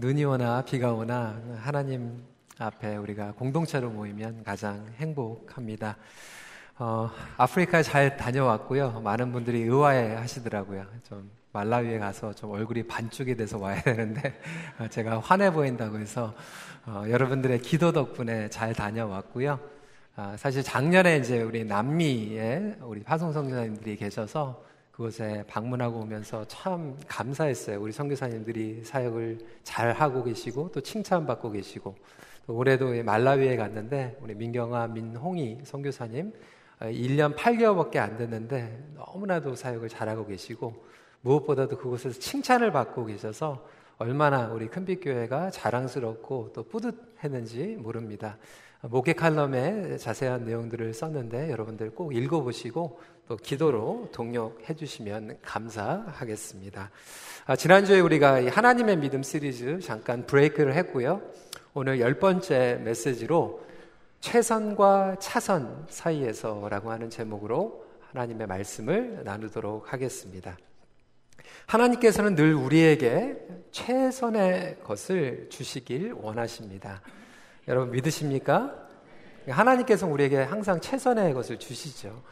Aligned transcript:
눈이 0.00 0.24
오나 0.24 0.62
비가 0.62 0.92
오나 0.92 1.42
하나님 1.56 2.22
앞에 2.56 2.94
우리가 2.98 3.32
공동체로 3.32 3.90
모이면 3.90 4.44
가장 4.44 4.86
행복합니다. 4.98 5.96
어, 6.78 7.10
아프리카에 7.36 7.82
잘 7.82 8.16
다녀왔고요. 8.16 9.00
많은 9.00 9.32
분들이 9.32 9.62
의아해 9.62 10.14
하시더라고요. 10.14 10.86
좀 11.02 11.28
말라위에 11.50 11.98
가서 11.98 12.32
좀 12.32 12.52
얼굴이 12.52 12.84
반쪽이 12.84 13.34
돼서 13.34 13.58
와야 13.58 13.82
되는데 13.82 14.40
제가 14.88 15.18
환해 15.18 15.52
보인다고 15.52 15.98
해서 15.98 16.32
어, 16.86 17.02
여러분들의 17.08 17.60
기도 17.62 17.90
덕분에 17.90 18.50
잘 18.50 18.74
다녀왔고요. 18.74 19.58
아, 20.14 20.36
사실 20.36 20.62
작년에 20.62 21.16
이제 21.16 21.42
우리 21.42 21.64
남미에 21.64 22.76
우리 22.82 23.02
화성 23.04 23.32
성교사님들이 23.32 23.96
계셔서 23.96 24.62
그곳에 24.98 25.44
방문하고 25.46 26.00
오면서 26.00 26.44
참 26.48 26.98
감사했어요. 27.06 27.80
우리 27.80 27.92
선교사님들이 27.92 28.82
사역을 28.82 29.38
잘 29.62 29.92
하고 29.92 30.24
계시고 30.24 30.72
또 30.72 30.80
칭찬받고 30.80 31.52
계시고 31.52 31.94
또 32.48 32.56
올해도 32.56 33.04
말라위에 33.04 33.54
갔는데 33.54 34.18
우리 34.20 34.34
민경아 34.34 34.88
민홍이 34.88 35.60
선교사님 35.62 36.32
1년 36.80 37.32
아, 37.32 37.36
8개월밖에 37.36 37.98
안 37.98 38.16
됐는데 38.16 38.94
너무나도 38.96 39.54
사역을 39.54 39.88
잘하고 39.88 40.26
계시고 40.26 40.84
무엇보다도 41.20 41.78
그곳에서 41.78 42.18
칭찬을 42.18 42.72
받고 42.72 43.04
계셔서 43.04 43.64
얼마나 43.98 44.48
우리 44.48 44.66
큰빛교회가 44.66 45.50
자랑스럽고 45.50 46.50
또 46.52 46.64
뿌듯했는지 46.64 47.76
모릅니다. 47.78 48.36
목회 48.82 49.12
칼럼에 49.12 49.96
자세한 49.96 50.44
내용들을 50.44 50.92
썼는데 50.92 51.50
여러분들 51.50 51.90
꼭 51.90 52.14
읽어보시고 52.14 53.00
또 53.28 53.36
기도로 53.36 54.08
동력해 54.10 54.74
주시면 54.74 55.38
감사하겠습니다. 55.42 56.90
아, 57.44 57.56
지난주에 57.56 58.00
우리가 58.00 58.50
하나님의 58.50 58.96
믿음 58.96 59.22
시리즈 59.22 59.80
잠깐 59.80 60.26
브레이크를 60.26 60.74
했고요. 60.74 61.20
오늘 61.74 62.00
열 62.00 62.18
번째 62.18 62.80
메시지로 62.82 63.60
최선과 64.20 65.16
차선 65.20 65.86
사이에서라고 65.90 66.90
하는 66.90 67.10
제목으로 67.10 67.84
하나님의 68.10 68.46
말씀을 68.46 69.22
나누도록 69.24 69.92
하겠습니다. 69.92 70.56
하나님께서는 71.66 72.34
늘 72.34 72.54
우리에게 72.54 73.36
최선의 73.70 74.78
것을 74.82 75.48
주시길 75.50 76.14
원하십니다. 76.14 77.02
여러분 77.68 77.90
믿으십니까? 77.90 78.88
하나님께서 79.46 80.06
우리에게 80.06 80.38
항상 80.38 80.80
최선의 80.80 81.34
것을 81.34 81.58
주시죠. 81.58 82.22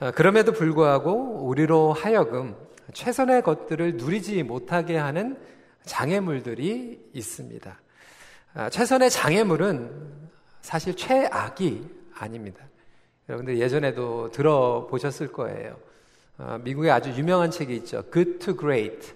어, 0.00 0.10
그럼에도 0.12 0.52
불구하고 0.52 1.44
우리로 1.46 1.92
하여금 1.92 2.56
최선의 2.92 3.42
것들을 3.42 3.96
누리지 3.96 4.42
못하게 4.42 4.96
하는 4.96 5.36
장애물들이 5.84 7.10
있습니다. 7.12 7.80
아, 8.54 8.70
최선의 8.70 9.10
장애물은 9.10 9.90
사실 10.60 10.94
최악이 10.94 11.84
아닙니다. 12.14 12.64
여러분들 13.28 13.58
예전에도 13.58 14.30
들어보셨을 14.30 15.32
거예요. 15.32 15.76
어, 16.38 16.58
미국에 16.62 16.90
아주 16.90 17.10
유명한 17.10 17.50
책이 17.50 17.74
있죠. 17.76 18.02
Good 18.12 18.38
to 18.38 18.56
Great. 18.56 19.12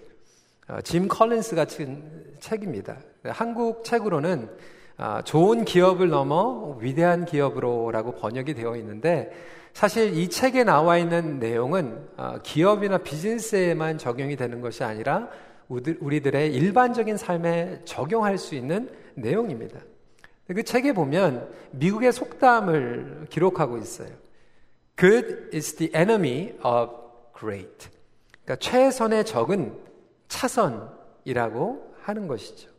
어, 0.67 0.81
짐 0.81 1.07
컬린스 1.07 1.55
같은 1.55 2.35
책입니다. 2.39 2.97
한국 3.23 3.83
책으로는 3.83 4.49
아, 4.97 5.21
좋은 5.23 5.65
기업을 5.65 6.09
넘어 6.09 6.77
위대한 6.79 7.25
기업으로라고 7.25 8.15
번역이 8.15 8.53
되어 8.53 8.75
있는데 8.77 9.31
사실 9.73 10.15
이 10.15 10.29
책에 10.29 10.63
나와 10.63 10.97
있는 10.97 11.39
내용은 11.39 12.07
아, 12.15 12.39
기업이나 12.43 12.99
비즈니스에만 12.99 13.97
적용이 13.97 14.35
되는 14.35 14.61
것이 14.61 14.83
아니라 14.83 15.27
우리들의 15.67 16.53
일반적인 16.53 17.17
삶에 17.17 17.81
적용할 17.83 18.37
수 18.37 18.55
있는 18.55 18.89
내용입니다. 19.15 19.79
그 20.47 20.61
책에 20.63 20.93
보면 20.93 21.49
미국의 21.71 22.13
속담을 22.13 23.27
기록하고 23.29 23.77
있어요. 23.77 24.09
Good 24.97 25.49
is 25.53 25.75
the 25.75 25.91
enemy 25.95 26.51
of 26.63 26.93
great. 27.37 27.89
그러니까 28.43 28.55
최선의 28.57 29.25
적은 29.25 29.73
차선이라고 30.27 31.95
하는 32.01 32.27
것이죠. 32.27 32.69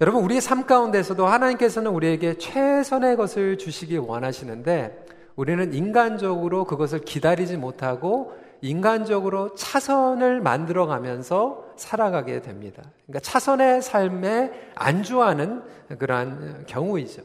여러분, 0.00 0.22
우리의 0.24 0.40
삶 0.40 0.66
가운데서도 0.66 1.26
하나님께서는 1.26 1.90
우리에게 1.90 2.38
최선의 2.38 3.16
것을 3.16 3.58
주시기 3.58 3.96
원하시는데 3.96 5.06
우리는 5.36 5.72
인간적으로 5.74 6.64
그것을 6.64 7.00
기다리지 7.00 7.58
못하고 7.58 8.34
인간적으로 8.62 9.54
차선을 9.54 10.40
만들어 10.40 10.86
가면서 10.86 11.64
살아가게 11.76 12.40
됩니다. 12.40 12.82
그러니까 13.06 13.20
차선의 13.20 13.82
삶에 13.82 14.70
안주하는 14.74 15.62
그러한 15.98 16.64
경우이죠. 16.66 17.22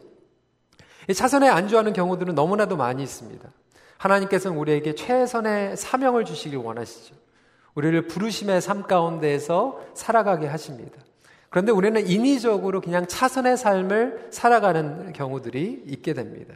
이 1.10 1.14
차선에 1.14 1.48
안주하는 1.48 1.94
경우들은 1.94 2.36
너무나도 2.36 2.76
많이 2.76 3.02
있습니다. 3.02 3.50
하나님께서는 3.98 4.58
우리에게 4.58 4.96
최선의 4.96 5.78
사명을 5.78 6.26
주시길 6.26 6.58
원하시죠. 6.58 7.16
우리를 7.76 8.08
부르심의 8.08 8.62
삶 8.62 8.84
가운데에서 8.84 9.80
살아가게 9.94 10.48
하십니다. 10.48 11.00
그런데 11.52 11.74
우리는 11.74 12.08
인위적으로 12.08 12.80
그냥 12.80 13.06
차선의 13.06 13.58
삶을 13.58 14.30
살아가는 14.32 15.12
경우들이 15.12 15.84
있게 15.86 16.14
됩니다. 16.14 16.56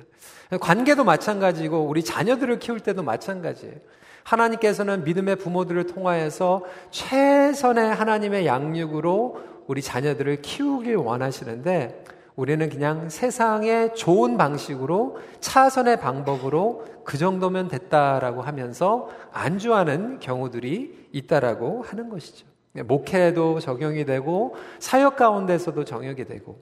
관계도 0.61 1.03
마찬가지고 1.03 1.81
우리 1.81 2.01
자녀들을 2.01 2.59
키울 2.59 2.79
때도 2.79 3.03
마찬가지예요. 3.03 3.75
하나님께서는 4.23 5.03
믿음의 5.03 5.35
부모들을 5.35 5.88
통하여서 5.88 6.63
최선의 6.91 7.94
하나님의 7.94 8.45
양육으로 8.45 9.41
우리 9.67 9.81
자녀들을 9.81 10.41
키우길 10.41 10.95
원하시는데 10.95 12.06
우리는 12.38 12.69
그냥 12.69 13.09
세상의 13.09 13.95
좋은 13.95 14.38
방식으로 14.38 15.17
차선의 15.41 16.00
방법으로 16.00 16.85
그 17.03 17.17
정도면 17.17 17.67
됐다라고 17.67 18.41
하면서 18.41 19.09
안주하는 19.33 20.19
경우들이 20.19 21.09
있다라고 21.12 21.83
하는 21.83 22.09
것이죠. 22.09 22.55
목회에도 22.84 23.59
적용이 23.59 24.06
되고 24.06 24.56
사역 24.80 25.16
가운데서도 25.16 25.86
적용이 25.86 26.25
되고 26.25 26.59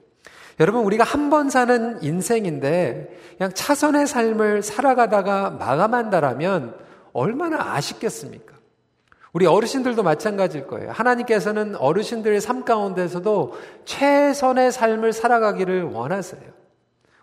여러분 0.60 0.84
우리가 0.84 1.02
한 1.04 1.30
번 1.30 1.50
사는 1.50 2.02
인생인데 2.02 3.18
그냥 3.36 3.52
차선의 3.52 4.06
삶을 4.06 4.62
살아가다가 4.62 5.50
마감한다라면 5.50 6.76
얼마나 7.12 7.74
아쉽겠습니까? 7.74 8.54
우리 9.32 9.46
어르신들도 9.46 10.04
마찬가지일 10.04 10.68
거예요. 10.68 10.92
하나님께서는 10.92 11.74
어르신들의 11.74 12.40
삶 12.40 12.64
가운데서도 12.64 13.54
최선의 13.84 14.70
삶을 14.70 15.12
살아가기를 15.12 15.82
원하세요. 15.82 16.40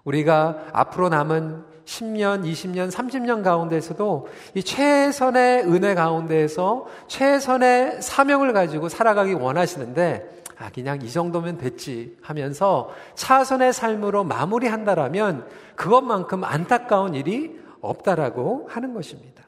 우리가 0.04 0.66
앞으로 0.74 1.08
남은 1.08 1.71
10년, 1.86 2.44
20년, 2.44 2.92
30년 2.92 3.44
가운데서도 3.44 4.28
이 4.56 4.64
최선의 4.64 5.64
은혜 5.64 5.96
가운데에서 5.96 6.86
최선의 7.08 8.02
사명을 8.02 8.54
가지고 8.54 8.90
살아가기 8.90 9.34
원하시는데 9.34 10.42
아, 10.58 10.70
그냥 10.74 11.02
이 11.02 11.10
정도면 11.10 11.58
됐지 11.58 12.18
하면서 12.22 12.92
차선의 13.16 13.74
삶으로 13.74 14.24
마무리한다라면 14.24 15.48
그것만큼 15.76 16.44
안타까운 16.44 17.16
일이 17.16 17.60
없다라고 17.82 18.68
하는 18.70 18.94
것입니다. 18.94 19.44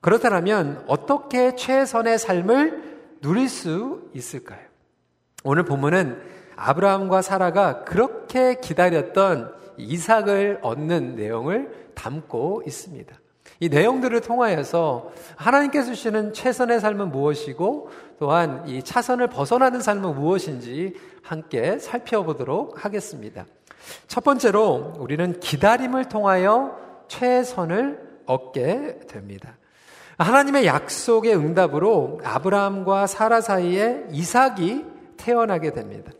그렇다면 0.00 0.82
어떻게 0.86 1.54
최선의 1.54 2.18
삶을 2.18 2.82
누릴 3.20 3.48
수 3.48 4.08
있을까요? 4.14 4.60
오늘 5.44 5.64
본문은 5.64 6.20
아브라함과 6.56 7.20
사라가 7.20 7.84
그렇게 7.84 8.54
기다렸던 8.60 9.63
이삭을 9.76 10.60
얻는 10.62 11.16
내용을 11.16 11.90
담고 11.94 12.62
있습니다. 12.66 13.14
이 13.60 13.68
내용들을 13.68 14.20
통하여서 14.20 15.10
하나님께서 15.36 15.86
주시는 15.86 16.32
최선의 16.32 16.80
삶은 16.80 17.10
무엇이고 17.10 17.88
또한 18.18 18.66
이 18.66 18.82
차선을 18.82 19.28
벗어나는 19.28 19.80
삶은 19.80 20.14
무엇인지 20.14 20.94
함께 21.22 21.78
살펴보도록 21.78 22.84
하겠습니다. 22.84 23.46
첫 24.08 24.24
번째로 24.24 24.94
우리는 24.98 25.38
기다림을 25.38 26.08
통하여 26.08 26.78
최선을 27.08 28.22
얻게 28.26 28.98
됩니다. 29.08 29.56
하나님의 30.18 30.66
약속의 30.66 31.36
응답으로 31.36 32.20
아브라함과 32.22 33.06
사라 33.06 33.40
사이에 33.40 34.04
이삭이 34.10 34.84
태어나게 35.16 35.72
됩니다. 35.72 36.12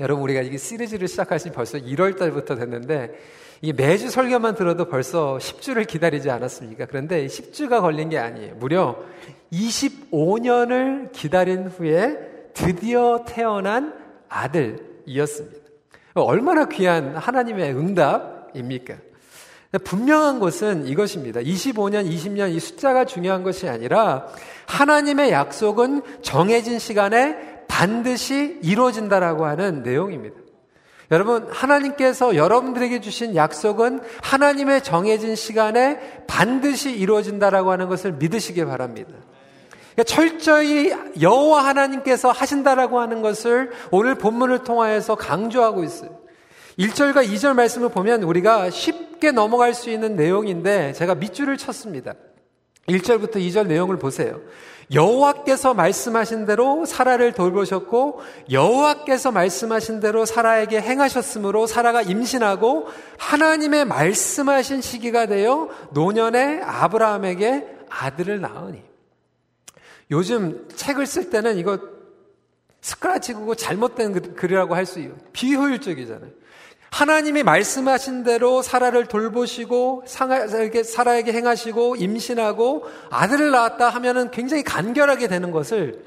여러분 0.00 0.24
우리가 0.24 0.40
이 0.40 0.56
시리즈를 0.56 1.08
시작하신 1.08 1.52
벌써 1.52 1.78
1월 1.78 2.18
달부터 2.18 2.56
됐는데 2.56 3.18
이 3.62 3.74
매주 3.74 4.08
설교만 4.08 4.54
들어도 4.54 4.86
벌써 4.86 5.36
10주를 5.38 5.86
기다리지 5.86 6.30
않았습니까? 6.30 6.86
그런데 6.86 7.26
10주가 7.26 7.80
걸린 7.80 8.08
게 8.08 8.18
아니에요. 8.18 8.54
무려 8.54 8.98
25년을 9.52 11.12
기다린 11.12 11.66
후에 11.66 12.16
드디어 12.54 13.24
태어난 13.28 13.94
아들이었습니다. 14.28 15.58
얼마나 16.14 16.66
귀한 16.66 17.14
하나님의 17.16 17.76
응답입니까? 17.76 18.94
분명한 19.84 20.40
것은 20.40 20.86
이것입니다. 20.86 21.40
25년, 21.40 22.10
20년 22.10 22.52
이 22.52 22.58
숫자가 22.58 23.04
중요한 23.04 23.44
것이 23.44 23.68
아니라 23.68 24.26
하나님의 24.66 25.30
약속은 25.30 26.02
정해진 26.22 26.78
시간에 26.78 27.59
반드시 27.80 28.58
이루어진다라고 28.62 29.46
하는 29.46 29.82
내용입니다. 29.82 30.36
여러분, 31.10 31.48
하나님께서 31.50 32.36
여러분들에게 32.36 33.00
주신 33.00 33.34
약속은 33.34 34.00
하나님의 34.22 34.82
정해진 34.84 35.34
시간에 35.34 35.98
반드시 36.26 36.90
이루어진다라고 36.90 37.70
하는 37.70 37.88
것을 37.88 38.12
믿으시기 38.12 38.66
바랍니다. 38.66 39.12
그러니까 39.94 40.04
철저히 40.04 40.92
여호와 41.22 41.64
하나님께서 41.64 42.30
하신다라고 42.30 43.00
하는 43.00 43.22
것을 43.22 43.70
오늘 43.90 44.14
본문을 44.14 44.62
통하여서 44.62 45.14
강조하고 45.14 45.82
있어요. 45.82 46.20
1절과 46.78 47.26
2절 47.26 47.54
말씀을 47.54 47.88
보면 47.88 48.24
우리가 48.24 48.68
쉽게 48.68 49.32
넘어갈 49.32 49.72
수 49.72 49.88
있는 49.88 50.16
내용인데 50.16 50.92
제가 50.92 51.14
밑줄을 51.14 51.56
쳤습니다. 51.56 52.12
1절부터 52.88 53.36
2절 53.36 53.68
내용을 53.68 53.98
보세요. 53.98 54.38
여호와께서 54.92 55.74
말씀하신 55.74 56.46
대로 56.46 56.84
사라를 56.84 57.32
돌보셨고 57.32 58.20
여호와께서 58.50 59.30
말씀하신 59.30 60.00
대로 60.00 60.24
사라에게 60.24 60.80
행하셨으므로 60.80 61.66
사라가 61.66 62.02
임신하고 62.02 62.88
하나님의 63.18 63.84
말씀하신 63.84 64.80
시기가 64.80 65.26
되어 65.26 65.68
노년에 65.92 66.60
아브라함에게 66.62 67.78
아들을 67.88 68.40
낳으니 68.40 68.82
요즘 70.10 70.66
책을 70.74 71.06
쓸 71.06 71.30
때는 71.30 71.56
이거 71.56 71.78
스크라치고 72.80 73.54
잘못된 73.54 74.34
글이라고 74.34 74.74
할 74.74 74.86
수 74.86 74.98
있어요. 74.98 75.14
비효율적이잖아요. 75.32 76.39
하나님이 76.90 77.42
말씀하신 77.44 78.24
대로 78.24 78.62
사라를 78.62 79.06
돌보시고 79.06 80.04
사라에게 80.06 81.32
행하시고 81.32 81.96
임신하고 81.96 82.84
아들을 83.10 83.50
낳았다 83.50 83.88
하면은 83.90 84.30
굉장히 84.30 84.62
간결하게 84.64 85.28
되는 85.28 85.50
것을 85.50 86.04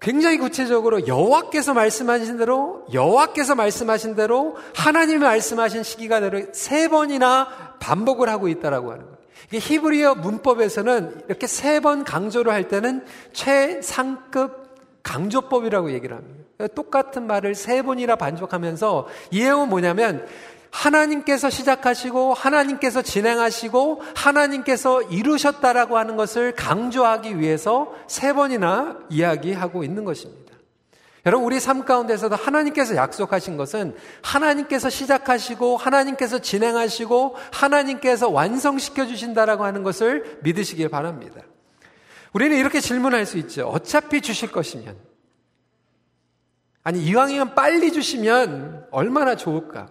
굉장히 0.00 0.38
구체적으로 0.38 1.06
여호와께서 1.06 1.74
말씀하신 1.74 2.38
대로 2.38 2.86
여호와께서 2.92 3.54
말씀하신 3.54 4.14
대로 4.16 4.56
하나님이 4.74 5.18
말씀하신 5.18 5.82
시기가 5.82 6.20
대로 6.20 6.40
세 6.52 6.88
번이나 6.88 7.76
반복을 7.80 8.30
하고 8.30 8.48
있다라고 8.48 8.92
하는 8.92 9.04
거예요. 9.04 9.20
히브리어 9.52 10.14
문법에서는 10.16 11.22
이렇게 11.28 11.46
세 11.46 11.80
번 11.80 12.04
강조를 12.04 12.52
할 12.52 12.68
때는 12.68 13.04
최상급 13.32 14.59
강조법이라고 15.02 15.92
얘기를 15.92 16.16
합니다. 16.16 16.66
똑같은 16.74 17.26
말을 17.26 17.54
세 17.54 17.82
번이나 17.82 18.16
반복하면서 18.16 19.08
이해은 19.30 19.68
뭐냐면 19.68 20.26
하나님께서 20.70 21.50
시작하시고 21.50 22.34
하나님께서 22.34 23.02
진행하시고 23.02 24.02
하나님께서 24.14 25.02
이루셨다라고 25.02 25.98
하는 25.98 26.16
것을 26.16 26.52
강조하기 26.54 27.40
위해서 27.40 27.92
세 28.06 28.32
번이나 28.32 28.98
이야기하고 29.10 29.84
있는 29.84 30.04
것입니다. 30.04 30.40
여러분 31.26 31.44
우리 31.44 31.60
삶 31.60 31.84
가운데서도 31.84 32.34
하나님께서 32.34 32.96
약속하신 32.96 33.56
것은 33.58 33.94
하나님께서 34.22 34.88
시작하시고 34.88 35.76
하나님께서 35.76 36.38
진행하시고 36.38 37.36
하나님께서 37.52 38.30
완성시켜 38.30 39.06
주신다라고 39.06 39.64
하는 39.64 39.82
것을 39.82 40.38
믿으시길 40.42 40.88
바랍니다. 40.88 41.42
우리는 42.32 42.56
이렇게 42.56 42.80
질문할 42.80 43.26
수 43.26 43.38
있죠. 43.38 43.68
어차피 43.68 44.20
주실 44.20 44.50
것이면 44.52 45.10
아니, 46.82 47.04
이왕이면 47.04 47.54
빨리 47.54 47.92
주시면 47.92 48.86
얼마나 48.90 49.36
좋을까? 49.36 49.88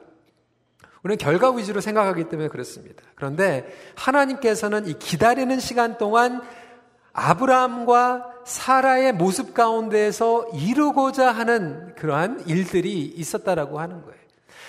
우리는 1.03 1.17
결과 1.17 1.51
위주로 1.51 1.81
생각하기 1.81 2.29
때문에 2.29 2.49
그렇습니다. 2.49 3.03
그런데 3.15 3.65
하나님께서는 3.95 4.87
이 4.87 4.97
기다리는 4.97 5.59
시간 5.59 5.97
동안 5.97 6.41
아브라함과 7.13 8.41
사라의 8.45 9.13
모습 9.13 9.53
가운데에서 9.53 10.49
이루고자 10.53 11.31
하는 11.31 11.93
그러한 11.95 12.47
일들이 12.47 13.05
있었다라고 13.05 13.79
하는 13.79 14.01
거예요. 14.01 14.18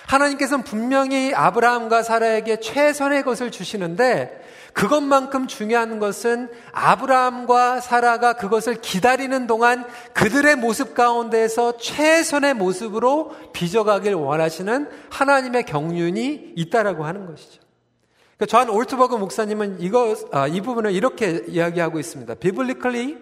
하나님께서는 0.06 0.64
분명히 0.64 1.32
아브라함과 1.34 2.02
사라에게 2.02 2.60
최선의 2.60 3.22
것을 3.22 3.50
주시는데 3.50 4.40
그것만큼 4.72 5.46
중요한 5.46 5.98
것은 5.98 6.48
아브라함과 6.72 7.80
사라가 7.80 8.34
그것을 8.34 8.76
기다리는 8.80 9.46
동안 9.46 9.84
그들의 10.14 10.56
모습 10.56 10.94
가운데에서 10.94 11.76
최선의 11.76 12.54
모습으로 12.54 13.34
빚어가길 13.52 14.14
원하시는 14.14 14.88
하나님의 15.10 15.64
경륜이 15.64 16.52
있다라고 16.56 17.04
하는 17.04 17.26
것이죠. 17.26 17.60
그러니까 18.36 18.46
존 18.46 18.70
오트버그 18.70 19.16
목사님은 19.16 19.80
이거 19.80 20.16
아, 20.32 20.46
이 20.46 20.60
부분을 20.60 20.92
이렇게 20.92 21.44
이야기하고 21.46 21.98
있습니다. 21.98 22.34
Biblically, 22.36 23.18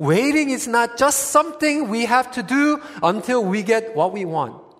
waiting 0.00 0.52
is 0.52 0.68
not 0.68 0.96
just 0.96 1.36
something 1.36 1.90
we 1.92 2.02
have 2.02 2.30
to 2.30 2.46
do 2.46 2.78
until 3.02 3.44
we 3.44 3.64
get 3.64 3.92
what 3.96 4.14
we 4.14 4.24
want. 4.24 4.71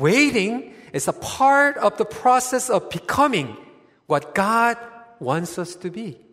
Waiting 0.00 0.74
is 0.94 1.08
a 1.08 1.12
part 1.12 1.78
of 1.78 1.96
the 1.96 2.04
process 2.04 2.70
of 2.70 2.88
becoming 2.88 3.56
what 4.08 4.34
God 4.34 4.76
wants 5.20 5.60
us 5.60 5.78
to 5.78 5.90
be. 5.90 6.28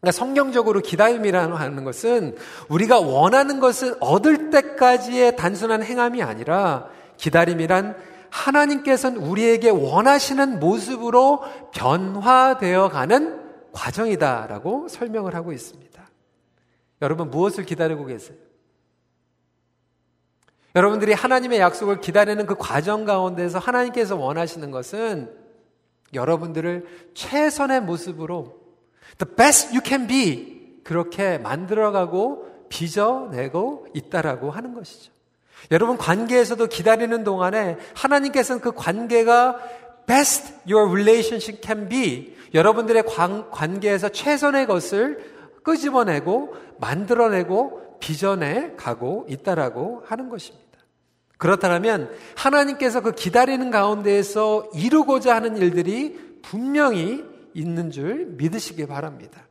그러니까 0.00 0.12
성경적으로 0.12 0.80
기다림이라는 0.80 1.56
하는 1.56 1.84
것은 1.84 2.36
우리가 2.68 3.00
원하는 3.00 3.60
것을 3.60 3.96
얻을 4.00 4.50
때까지의 4.50 5.36
단순한 5.36 5.82
행함이 5.82 6.22
아니라 6.22 6.88
기다림이란 7.16 7.96
하나님께서는 8.30 9.20
우리에게 9.20 9.70
원하시는 9.70 10.60
모습으로 10.60 11.42
변화되어 11.72 12.88
가는 12.88 13.40
과정이다라고 13.72 14.88
설명을 14.88 15.34
하고 15.34 15.52
있습니다. 15.52 15.86
여러분 17.02 17.30
무엇을 17.30 17.64
기다리고 17.64 18.04
계세요? 18.06 18.45
여러분들이 20.76 21.14
하나님의 21.14 21.58
약속을 21.58 22.02
기다리는 22.02 22.44
그 22.44 22.54
과정 22.54 23.06
가운데서 23.06 23.58
하나님께서 23.58 24.14
원하시는 24.14 24.70
것은 24.70 25.34
여러분들을 26.12 26.86
최선의 27.14 27.80
모습으로 27.80 28.60
the 29.16 29.34
best 29.34 29.68
you 29.70 29.80
can 29.82 30.06
be 30.06 30.82
그렇게 30.84 31.38
만들어가고 31.38 32.66
빚어내고 32.68 33.86
있다라고 33.94 34.50
하는 34.50 34.74
것이죠. 34.74 35.12
여러분 35.70 35.96
관계에서도 35.96 36.66
기다리는 36.66 37.24
동안에 37.24 37.78
하나님께서는 37.94 38.60
그 38.60 38.72
관계가 38.72 39.58
best 40.06 40.52
your 40.70 40.90
relationship 40.90 41.66
can 41.66 41.88
be 41.88 42.36
여러분들의 42.52 43.02
관, 43.04 43.50
관계에서 43.50 44.10
최선의 44.10 44.66
것을 44.66 45.36
끄집어내고 45.62 46.54
만들어내고 46.78 47.98
빚어내 47.98 48.74
가고 48.76 49.24
있다라고 49.28 50.02
하는 50.06 50.28
것입니다. 50.28 50.65
그렇다면 51.38 52.10
하나님께서 52.34 53.00
그 53.00 53.12
기다리는 53.12 53.70
가운데에서 53.70 54.70
이루고자 54.74 55.34
하는 55.34 55.56
일들이 55.56 56.18
분명히 56.42 57.24
있는 57.54 57.90
줄 57.90 58.26
믿으시기 58.36 58.86
바랍니다. 58.86 59.46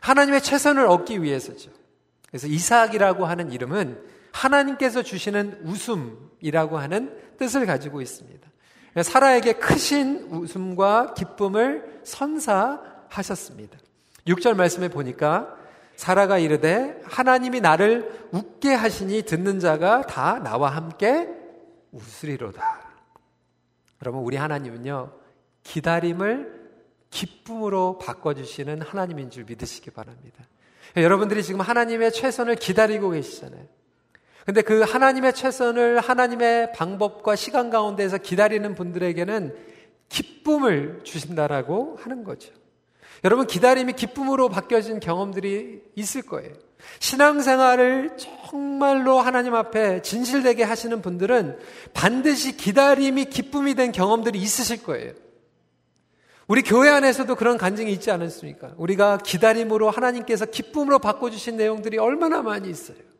하나님의 0.00 0.42
최선을 0.42 0.86
얻기 0.86 1.22
위해서죠. 1.22 1.70
그래서 2.28 2.46
이삭이라고 2.46 3.26
하는 3.26 3.52
이름은 3.52 4.00
하나님께서 4.32 5.02
주시는 5.02 5.60
웃음이라고 5.64 6.78
하는 6.78 7.16
뜻을 7.38 7.66
가지고 7.66 8.00
있습니다. 8.00 8.48
사라에게 9.02 9.54
크신 9.54 10.28
웃음과 10.30 11.14
기쁨을 11.14 12.00
선사하셨습니다. 12.04 13.78
6절 14.26 14.54
말씀에 14.54 14.88
보니까 14.88 15.56
사라가 16.02 16.38
이르되 16.38 17.00
하나님이 17.04 17.60
나를 17.60 18.28
웃게 18.32 18.74
하시니 18.74 19.22
듣는 19.22 19.60
자가 19.60 20.02
다 20.02 20.40
나와 20.40 20.70
함께 20.70 21.28
웃으리로다. 21.92 22.80
여러분 24.02 24.22
우리 24.22 24.36
하나님은요 24.36 25.12
기다림을 25.62 26.70
기쁨으로 27.10 27.98
바꿔주시는 27.98 28.82
하나님인 28.82 29.30
줄 29.30 29.44
믿으시기 29.44 29.92
바랍니다. 29.92 30.44
여러분들이 30.96 31.44
지금 31.44 31.60
하나님의 31.60 32.10
최선을 32.10 32.56
기다리고 32.56 33.10
계시잖아요. 33.10 33.64
근데 34.44 34.62
그 34.62 34.80
하나님의 34.80 35.34
최선을 35.34 36.00
하나님의 36.00 36.72
방법과 36.72 37.36
시간 37.36 37.70
가운데서 37.70 38.18
기다리는 38.18 38.74
분들에게는 38.74 39.54
기쁨을 40.08 41.02
주신다라고 41.04 41.96
하는 42.00 42.24
거죠. 42.24 42.52
여러분 43.24 43.46
기다림이 43.46 43.92
기쁨으로 43.92 44.48
바뀌어진 44.48 44.98
경험들이 45.00 45.82
있을 45.94 46.22
거예요. 46.22 46.52
신앙생활을 46.98 48.16
정말로 48.16 49.20
하나님 49.20 49.54
앞에 49.54 50.02
진실되게 50.02 50.64
하시는 50.64 51.00
분들은 51.00 51.58
반드시 51.94 52.56
기다림이 52.56 53.26
기쁨이 53.26 53.74
된 53.74 53.92
경험들이 53.92 54.38
있으실 54.38 54.82
거예요. 54.82 55.12
우리 56.48 56.62
교회 56.62 56.90
안에서도 56.90 57.32
그런 57.36 57.56
간증이 57.56 57.92
있지 57.92 58.10
않았습니까? 58.10 58.74
우리가 58.76 59.18
기다림으로 59.18 59.90
하나님께서 59.90 60.44
기쁨으로 60.46 60.98
바꿔주신 60.98 61.56
내용들이 61.56 61.98
얼마나 61.98 62.42
많이 62.42 62.68
있어요. 62.68 63.11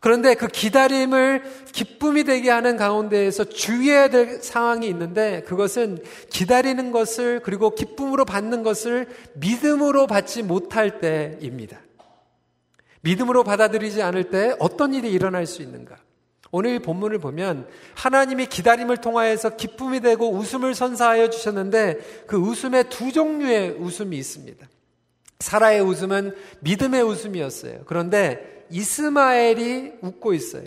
그런데 0.00 0.34
그 0.34 0.46
기다림을 0.46 1.42
기쁨이 1.72 2.24
되게 2.24 2.50
하는 2.50 2.76
가운데에서 2.76 3.44
주의해야 3.44 4.08
될 4.08 4.42
상황이 4.42 4.86
있는데 4.88 5.42
그것은 5.42 5.98
기다리는 6.30 6.92
것을 6.92 7.40
그리고 7.40 7.74
기쁨으로 7.74 8.24
받는 8.24 8.62
것을 8.62 9.08
믿음으로 9.34 10.06
받지 10.06 10.42
못할 10.42 11.00
때입니다. 11.00 11.80
믿음으로 13.00 13.44
받아들이지 13.44 14.02
않을 14.02 14.30
때 14.30 14.54
어떤 14.58 14.94
일이 14.94 15.10
일어날 15.10 15.46
수 15.46 15.62
있는가? 15.62 15.96
오늘 16.50 16.78
본문을 16.78 17.18
보면 17.18 17.66
하나님이 17.94 18.46
기다림을 18.46 18.98
통하여서 18.98 19.56
기쁨이 19.56 20.00
되고 20.00 20.32
웃음을 20.32 20.74
선사하여 20.74 21.30
주셨는데 21.30 22.24
그 22.26 22.36
웃음에 22.36 22.84
두 22.84 23.12
종류의 23.12 23.72
웃음이 23.72 24.16
있습니다. 24.16 24.66
사라의 25.40 25.82
웃음은 25.82 26.34
믿음의 26.60 27.02
웃음이었어요. 27.02 27.82
그런데 27.86 28.57
이스마엘이 28.70 29.94
웃고 30.02 30.34
있어요. 30.34 30.64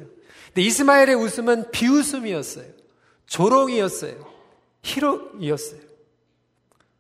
근데 0.47 0.61
이스마엘의 0.63 1.15
웃음은 1.15 1.71
비웃음이었어요. 1.71 2.65
조롱이었어요. 3.25 4.25
희롱이었어요. 4.83 5.81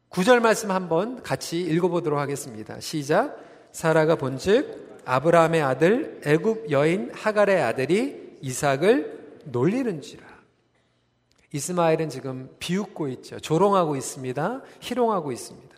구절 0.09 0.39
말씀 0.39 0.71
한번 0.71 1.23
같이 1.23 1.59
읽어보도록 1.59 2.19
하겠습니다. 2.19 2.79
시작. 2.79 3.37
사라가 3.71 4.15
본즉 4.15 5.01
아브라함의 5.05 5.61
아들 5.61 6.21
애굽 6.25 6.69
여인 6.71 7.11
하갈의 7.13 7.61
아들이 7.61 8.37
이삭을 8.41 9.39
놀리는지라. 9.45 10.31
이스마엘은 11.53 12.09
지금 12.09 12.49
비웃고 12.59 13.07
있죠. 13.09 13.39
조롱하고 13.39 13.95
있습니다. 13.95 14.61
희롱하고 14.79 15.31
있습니다. 15.31 15.75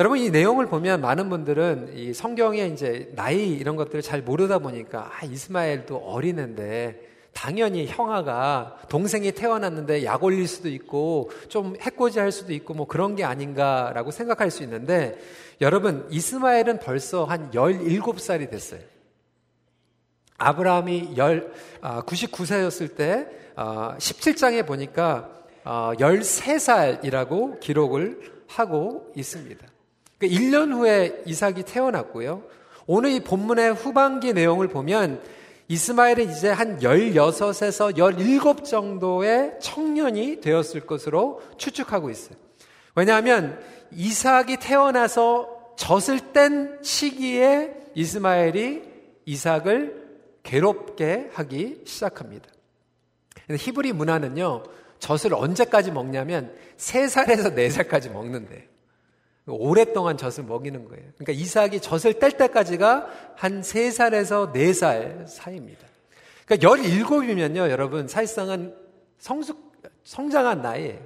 여러분 0.00 0.18
이 0.18 0.30
내용을 0.30 0.66
보면 0.66 1.00
많은 1.00 1.30
분들은 1.30 1.92
이 1.96 2.12
성경에 2.12 2.66
이제 2.66 3.12
나이 3.14 3.50
이런 3.50 3.76
것들을 3.76 4.02
잘 4.02 4.22
모르다 4.22 4.58
보니까 4.58 5.12
아 5.12 5.24
이스마엘도 5.24 5.96
어리는데 5.96 7.00
당연히 7.32 7.86
형아가 7.86 8.76
동생이 8.88 9.30
태어났는데 9.32 10.04
약 10.04 10.24
올릴 10.24 10.48
수도 10.48 10.68
있고 10.68 11.30
좀 11.48 11.76
해코지 11.80 12.18
할 12.18 12.32
수도 12.32 12.52
있고 12.52 12.74
뭐 12.74 12.88
그런 12.88 13.14
게 13.14 13.22
아닌가라고 13.22 14.10
생각할 14.10 14.50
수 14.50 14.64
있는데 14.64 15.16
여러분 15.60 16.06
이스마엘은 16.10 16.80
벌써 16.80 17.24
한 17.24 17.52
17살이 17.52 18.50
됐어요. 18.50 18.80
아브라함이 20.38 21.14
열, 21.16 21.52
아, 21.80 22.02
99세였을 22.02 22.96
때 22.96 23.28
아, 23.54 23.96
17장에 23.98 24.66
보니까 24.66 25.30
아, 25.62 25.92
13살이라고 25.96 27.60
기록을 27.60 28.32
하고 28.48 29.12
있습니다. 29.14 29.73
그러니까 30.24 30.40
1년 30.40 30.72
후에 30.72 31.22
이삭이 31.26 31.64
태어났고요. 31.64 32.42
오늘 32.86 33.10
이 33.10 33.20
본문의 33.20 33.74
후반기 33.74 34.32
내용을 34.32 34.68
보면 34.68 35.22
이스마엘은 35.68 36.30
이제 36.30 36.50
한 36.50 36.78
16에서 36.78 37.96
17 37.96 38.64
정도의 38.64 39.58
청년이 39.60 40.40
되었을 40.40 40.82
것으로 40.82 41.40
추측하고 41.56 42.10
있어요. 42.10 42.36
왜냐하면 42.94 43.58
이삭이 43.92 44.58
태어나서 44.58 45.74
젖을 45.76 46.32
뗀 46.32 46.78
시기에 46.82 47.74
이스마엘이 47.94 48.82
이삭을 49.24 50.04
괴롭게 50.42 51.30
하기 51.32 51.82
시작합니다. 51.86 52.48
히브리 53.50 53.92
문화는요, 53.92 54.64
젖을 54.98 55.34
언제까지 55.34 55.90
먹냐면 55.90 56.54
3살에서 56.76 57.54
4살까지 57.54 58.12
먹는데 58.12 58.73
오랫동안 59.46 60.16
젖을 60.16 60.44
먹이는 60.44 60.86
거예요. 60.86 61.04
그러니까 61.16 61.32
이삭이 61.32 61.80
젖을 61.80 62.14
뗄 62.14 62.32
때까지가 62.32 63.06
한 63.36 63.60
3살에서 63.60 64.52
4살 64.52 65.26
사이입니다. 65.26 65.86
그러니까 66.46 66.68
17이면요, 66.68 67.70
여러분, 67.70 68.08
사실상은 68.08 68.74
성숙, 69.18 69.72
성장한 70.04 70.62
나이에요. 70.62 70.98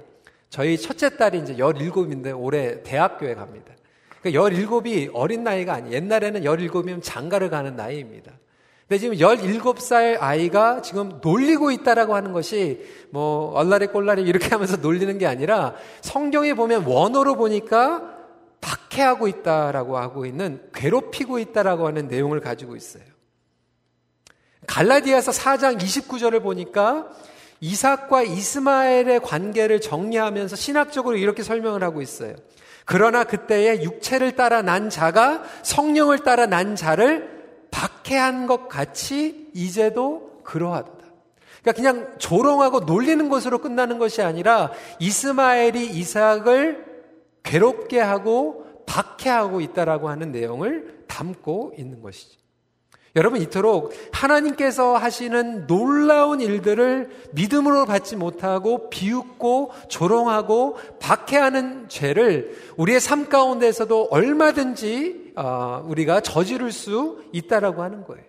저희 0.49 0.77
첫째 0.77 1.15
딸이 1.15 1.39
이제 1.39 1.55
17인데 1.55 2.33
올해 2.37 2.81
대학교에 2.83 3.35
갑니다. 3.35 3.73
그러니까 4.21 4.49
17이 4.49 5.11
어린 5.13 5.43
나이가 5.43 5.73
아니에요. 5.73 5.95
옛날에는 5.95 6.41
17이면 6.41 7.01
장가를 7.03 7.49
가는 7.49 7.75
나이입니다. 7.75 8.31
근데 8.87 8.99
지금 8.99 9.15
17살 9.17 10.17
아이가 10.19 10.81
지금 10.81 11.19
놀리고 11.21 11.69
있다라고 11.71 12.15
하는 12.15 12.33
것이 12.33 12.83
뭐 13.11 13.51
얼라리 13.51 13.87
꼴라리 13.87 14.23
이렇게 14.23 14.47
하면서 14.49 14.77
놀리는 14.77 15.15
게 15.19 15.27
아니라 15.27 15.75
성경에 16.01 16.55
보면 16.55 16.85
원어로 16.85 17.35
보니까 17.35 18.18
박해하고 18.61 19.27
있다라고 19.27 19.97
하고 19.97 20.25
있는 20.25 20.61
괴롭히고 20.73 21.39
있다라고 21.39 21.87
하는 21.87 22.07
내용을 22.07 22.39
가지고 22.39 22.75
있어요. 22.75 23.03
갈라디아서 24.67 25.31
4장 25.31 25.79
29절을 25.79 26.43
보니까 26.43 27.07
이삭과 27.61 28.23
이스마엘의 28.23 29.21
관계를 29.21 29.81
정리하면서 29.81 30.55
신학적으로 30.55 31.17
이렇게 31.17 31.43
설명을 31.43 31.83
하고 31.83 32.01
있어요. 32.01 32.35
그러나 32.85 33.23
그때에 33.23 33.83
육체를 33.83 34.35
따라 34.35 34.61
난 34.61 34.89
자가 34.89 35.43
성령을 35.63 36.19
따라 36.19 36.45
난 36.45 36.75
자를 36.75 37.39
박해한 37.71 38.47
것 38.47 38.67
같이 38.67 39.49
이제도 39.53 40.41
그러하도다. 40.43 40.97
그러니까 41.61 41.71
그냥 41.73 42.15
조롱하고 42.17 42.81
놀리는 42.81 43.29
것으로 43.29 43.59
끝나는 43.59 43.99
것이 43.99 44.21
아니라 44.21 44.71
이스마엘이 44.99 45.87
이삭을 45.87 46.88
괴롭게 47.43 47.99
하고 47.99 48.65
박해하고 48.85 49.61
있다라고 49.61 50.09
하는 50.09 50.31
내용을 50.31 51.03
담고 51.07 51.73
있는 51.77 52.01
것이죠. 52.01 52.39
여러분 53.15 53.41
이토록 53.41 53.91
하나님께서 54.11 54.95
하시는 54.95 55.65
놀라운 55.65 56.41
일들을 56.41 57.09
믿음으로 57.33 57.85
받지 57.85 58.15
못하고 58.15 58.89
비웃고 58.89 59.71
조롱하고 59.87 60.77
박해하는 60.99 61.89
죄를 61.89 62.55
우리의 62.77 62.99
삶 62.99 63.27
가운데서도 63.27 64.09
얼마든지 64.11 65.33
어, 65.35 65.83
우리가 65.87 66.21
저지를 66.21 66.71
수 66.71 67.23
있다라고 67.31 67.81
하는 67.81 68.03
거예요. 68.03 68.23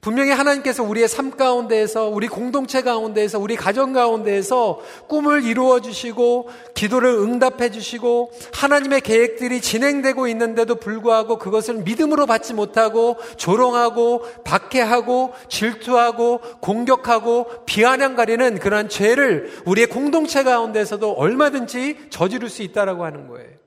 분명히 0.00 0.30
하나님께서 0.30 0.82
우리의 0.82 1.08
삶 1.08 1.30
가운데에서, 1.30 2.08
우리 2.08 2.28
공동체 2.28 2.82
가운데에서, 2.82 3.38
우리 3.38 3.56
가정 3.56 3.92
가운데에서 3.92 4.80
꿈을 5.08 5.44
이루어 5.44 5.80
주시고, 5.80 6.50
기도를 6.74 7.10
응답해 7.10 7.70
주시고, 7.70 8.30
하나님의 8.52 9.00
계획들이 9.00 9.60
진행되고 9.60 10.28
있는데도 10.28 10.74
불구하고 10.76 11.38
그것을 11.38 11.76
믿음으로 11.76 12.26
받지 12.26 12.54
못하고, 12.54 13.16
조롱하고, 13.36 14.22
박해하고, 14.44 15.32
질투하고, 15.48 16.40
공격하고, 16.60 17.64
비아냥가리는 17.64 18.58
그러한 18.58 18.88
죄를 18.88 19.52
우리의 19.64 19.86
공동체 19.86 20.42
가운데서도 20.42 21.12
얼마든지 21.12 22.08
저지를 22.10 22.48
수 22.50 22.62
있다라고 22.62 23.04
하는 23.04 23.28
거예요. 23.28 23.63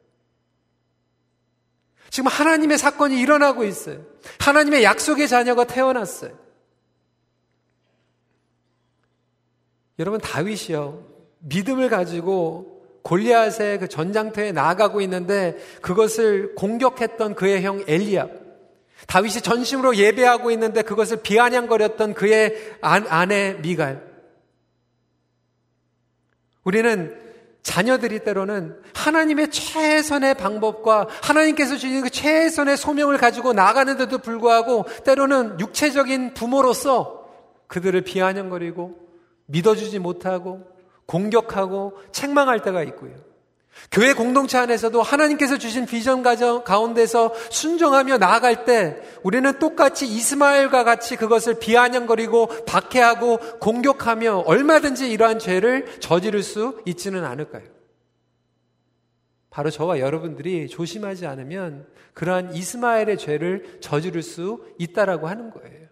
지금 2.18 2.32
하나님의 2.32 2.80
사건이 2.80 3.20
일어나고 3.20 3.64
있어요. 3.64 4.04
하나님의 4.40 4.84
약속의 4.84 5.28
자녀가 5.28 5.66
태어났어요. 5.66 6.36
여러분 10.00 10.20
다윗이요. 10.20 11.06
믿음을 11.42 11.90
가지고 11.90 12.82
골리앗의 13.04 13.78
그 13.78 13.88
전장터에 13.88 14.52
나아가고 14.52 15.00
있는데 15.02 15.58
그것을 15.84 16.56
공격했던 16.56 17.36
그의 17.36 17.62
형 17.62 17.84
엘리압. 17.88 18.32
다윗이 19.06 19.42
전심으로 19.42 19.96
예배하고 19.98 20.50
있는데 20.50 20.82
그것을 20.82 21.22
비아냥거렸던 21.22 22.16
그의 22.16 22.80
아내 22.82 23.54
미갈. 23.62 24.02
우리는 26.64 27.27
자녀들이 27.68 28.20
때로는 28.20 28.80
하나님의 28.94 29.52
최선의 29.52 30.36
방법과 30.36 31.10
하나님께서 31.22 31.76
주신 31.76 32.02
그 32.02 32.10
최선의 32.10 32.78
소명을 32.78 33.18
가지고 33.18 33.52
나가는데도 33.52 34.20
불구하고 34.20 34.86
때로는 35.04 35.60
육체적인 35.60 36.34
부모로서 36.34 37.28
그들을 37.68 38.00
비아냥거리고 38.04 38.98
믿어주지 39.48 40.00
못하고 40.00 40.64
공격하고 41.08 41.98
책망할 42.14 42.62
때가 42.62 42.84
있고요. 42.84 43.16
교회 43.92 44.14
공동체 44.14 44.58
안에서도 44.58 45.02
하나님께서 45.02 45.58
주신 45.58 45.86
비전 45.86 46.24
가운데서 46.64 47.34
순종하며 47.52 48.18
나아갈 48.18 48.66
때 48.66 49.02
우리는 49.24 49.60
똑같이 49.60 50.08
이스마엘과 50.08 50.84
같이 50.84 51.16
그것을 51.16 51.60
비아냥거리고 51.60 52.66
박해하고 52.66 53.38
공격하며 53.60 54.44
얼마든지 54.46 55.10
이러한 55.10 55.40
죄를 55.40 56.00
저지를 56.00 56.44
수 56.44 56.82
있지는 56.86 57.24
않을까요? 57.24 57.64
바로 59.50 59.70
저와 59.70 60.00
여러분들이 60.00 60.68
조심하지 60.68 61.26
않으면 61.26 61.88
그러한 62.14 62.54
이스마엘의 62.54 63.18
죄를 63.18 63.80
저지를 63.80 64.22
수 64.22 64.64
있다라고 64.78 65.28
하는 65.28 65.50
거예요. 65.50 65.88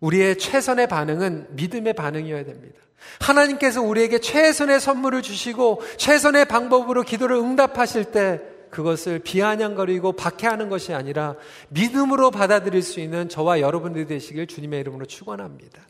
우리의 0.00 0.38
최선의 0.38 0.88
반응은 0.88 1.56
믿음의 1.56 1.92
반응이어야 1.92 2.44
됩니다. 2.44 2.80
하나님께서 3.20 3.82
우리에게 3.82 4.18
최선의 4.18 4.80
선물을 4.80 5.22
주시고 5.22 5.82
최선의 5.96 6.46
방법으로 6.46 7.02
기도를 7.02 7.36
응답하실 7.36 8.06
때 8.06 8.40
그것을 8.70 9.18
비아냥거리고 9.18 10.12
박해하는 10.12 10.68
것이 10.68 10.94
아니라 10.94 11.34
믿음으로 11.70 12.30
받아들일 12.30 12.82
수 12.82 13.00
있는 13.00 13.28
저와 13.28 13.60
여러분들이 13.60 14.06
되시길 14.06 14.46
주님의 14.46 14.80
이름으로 14.80 15.06
축원합니다. 15.06 15.82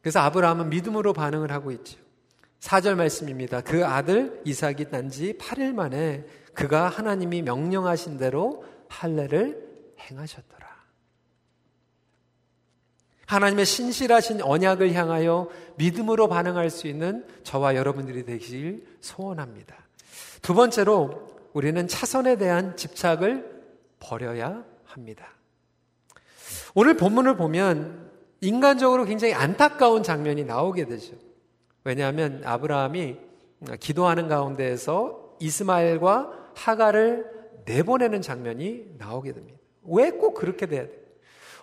그래서 0.00 0.20
아브라함은 0.20 0.70
믿음으로 0.70 1.12
반응을 1.12 1.50
하고 1.52 1.70
있죠. 1.72 1.98
4절 2.60 2.94
말씀입니다. 2.94 3.60
그 3.60 3.84
아들 3.84 4.40
이삭이 4.44 4.86
난 4.90 5.10
지 5.10 5.34
8일 5.34 5.74
만에 5.74 6.24
그가 6.54 6.88
하나님이 6.88 7.42
명령하신 7.42 8.16
대로 8.16 8.64
할례를 8.88 9.66
행하셨더라. 10.00 10.55
하나님의 13.26 13.66
신실하신 13.66 14.40
언약을 14.42 14.92
향하여 14.94 15.48
믿음으로 15.76 16.28
반응할 16.28 16.70
수 16.70 16.86
있는 16.86 17.24
저와 17.42 17.74
여러분들이 17.74 18.24
되길 18.24 18.86
소원합니다. 19.00 19.74
두 20.42 20.54
번째로 20.54 21.26
우리는 21.52 21.88
차선에 21.88 22.36
대한 22.36 22.76
집착을 22.76 23.62
버려야 23.98 24.64
합니다. 24.84 25.26
오늘 26.74 26.96
본문을 26.96 27.36
보면 27.36 28.10
인간적으로 28.40 29.04
굉장히 29.04 29.34
안타까운 29.34 30.02
장면이 30.02 30.44
나오게 30.44 30.84
되죠. 30.86 31.14
왜냐하면 31.84 32.42
아브라함이 32.44 33.16
기도하는 33.80 34.28
가운데에서 34.28 35.36
이스마엘과 35.40 36.50
하가를 36.54 37.26
내보내는 37.64 38.22
장면이 38.22 38.94
나오게 38.98 39.32
됩니다. 39.32 39.58
왜 39.84 40.10
꼭 40.10 40.34
그렇게 40.34 40.66
돼야 40.66 40.86
돼요? 40.86 41.05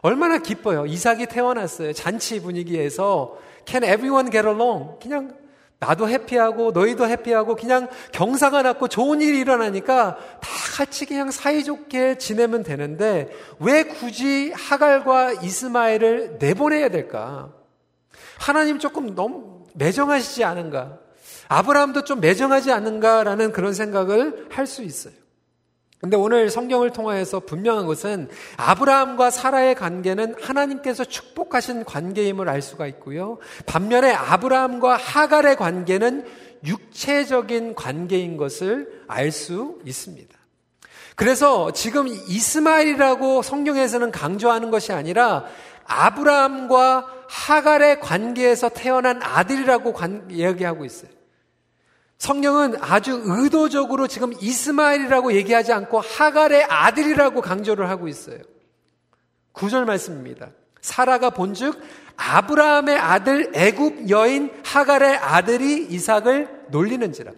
얼마나 0.03 0.37
기뻐요. 0.37 0.85
이삭이 0.85 1.27
태어났어요. 1.27 1.93
잔치 1.93 2.41
분위기에서 2.41 3.37
Can 3.65 3.83
everyone 3.83 4.29
get 4.29 4.45
along? 4.47 4.99
그냥 5.01 5.33
나도 5.79 6.07
해피하고 6.07 6.71
너희도 6.71 7.07
해피하고 7.07 7.55
그냥 7.55 7.87
경사가 8.11 8.61
났고 8.61 8.87
좋은 8.87 9.21
일이 9.21 9.39
일어나니까 9.39 10.17
다 10.17 10.49
같이 10.77 11.05
그냥 11.05 11.31
사이좋게 11.31 12.17
지내면 12.17 12.63
되는데 12.63 13.29
왜 13.59 13.83
굳이 13.83 14.51
하갈과 14.53 15.33
이스마엘을 15.41 16.37
내보내야 16.39 16.89
될까? 16.89 17.53
하나님 18.37 18.79
조금 18.79 19.15
너무 19.15 19.65
매정하시지 19.73 20.43
않은가? 20.43 20.99
아브라함도 21.47 22.03
좀 22.03 22.19
매정하지 22.19 22.71
않는가라는 22.71 23.51
그런 23.51 23.73
생각을 23.73 24.47
할 24.49 24.65
수 24.67 24.83
있어요. 24.83 25.13
근데 26.03 26.17
오늘 26.17 26.49
성경을 26.49 26.89
통하여서 26.89 27.39
분명한 27.39 27.85
것은 27.85 28.27
아브라함과 28.57 29.31
사라의 29.31 29.73
관계는 29.73 30.35
하나님께서 30.37 31.05
축복하신 31.05 31.85
관계임을 31.85 32.49
알 32.49 32.61
수가 32.61 32.87
있고요. 32.87 33.37
반면에 33.65 34.11
아브라함과 34.11 34.97
하갈의 34.97 35.55
관계는 35.55 36.25
육체적인 36.65 37.75
관계인 37.75 38.35
것을 38.35 39.05
알 39.07 39.31
수 39.31 39.79
있습니다. 39.85 40.37
그래서 41.15 41.71
지금 41.71 42.09
이스마엘이라고 42.09 43.41
성경에서는 43.41 44.11
강조하는 44.11 44.71
것이 44.71 44.91
아니라 44.91 45.45
아브라함과 45.85 47.07
하갈의 47.29 48.01
관계에서 48.01 48.67
태어난 48.67 49.23
아들이라고 49.23 49.93
관, 49.93 50.27
이야기하고 50.29 50.83
있어요. 50.83 51.22
성령은 52.17 52.75
아주 52.81 53.21
의도적으로 53.25 54.07
지금 54.07 54.31
이스마엘이라고 54.39 55.33
얘기하지 55.33 55.73
않고 55.73 55.99
하갈의 55.99 56.63
아들이라고 56.63 57.41
강조를 57.41 57.89
하고 57.89 58.07
있어요. 58.07 58.39
구절 59.51 59.85
말씀입니다. 59.85 60.51
사라가 60.81 61.29
본즉 61.29 61.79
아브라함의 62.15 62.97
아들 62.97 63.51
애굽 63.55 64.09
여인 64.09 64.51
하갈의 64.63 65.17
아들이 65.17 65.85
이삭을 65.89 66.65
놀리는지라. 66.69 67.31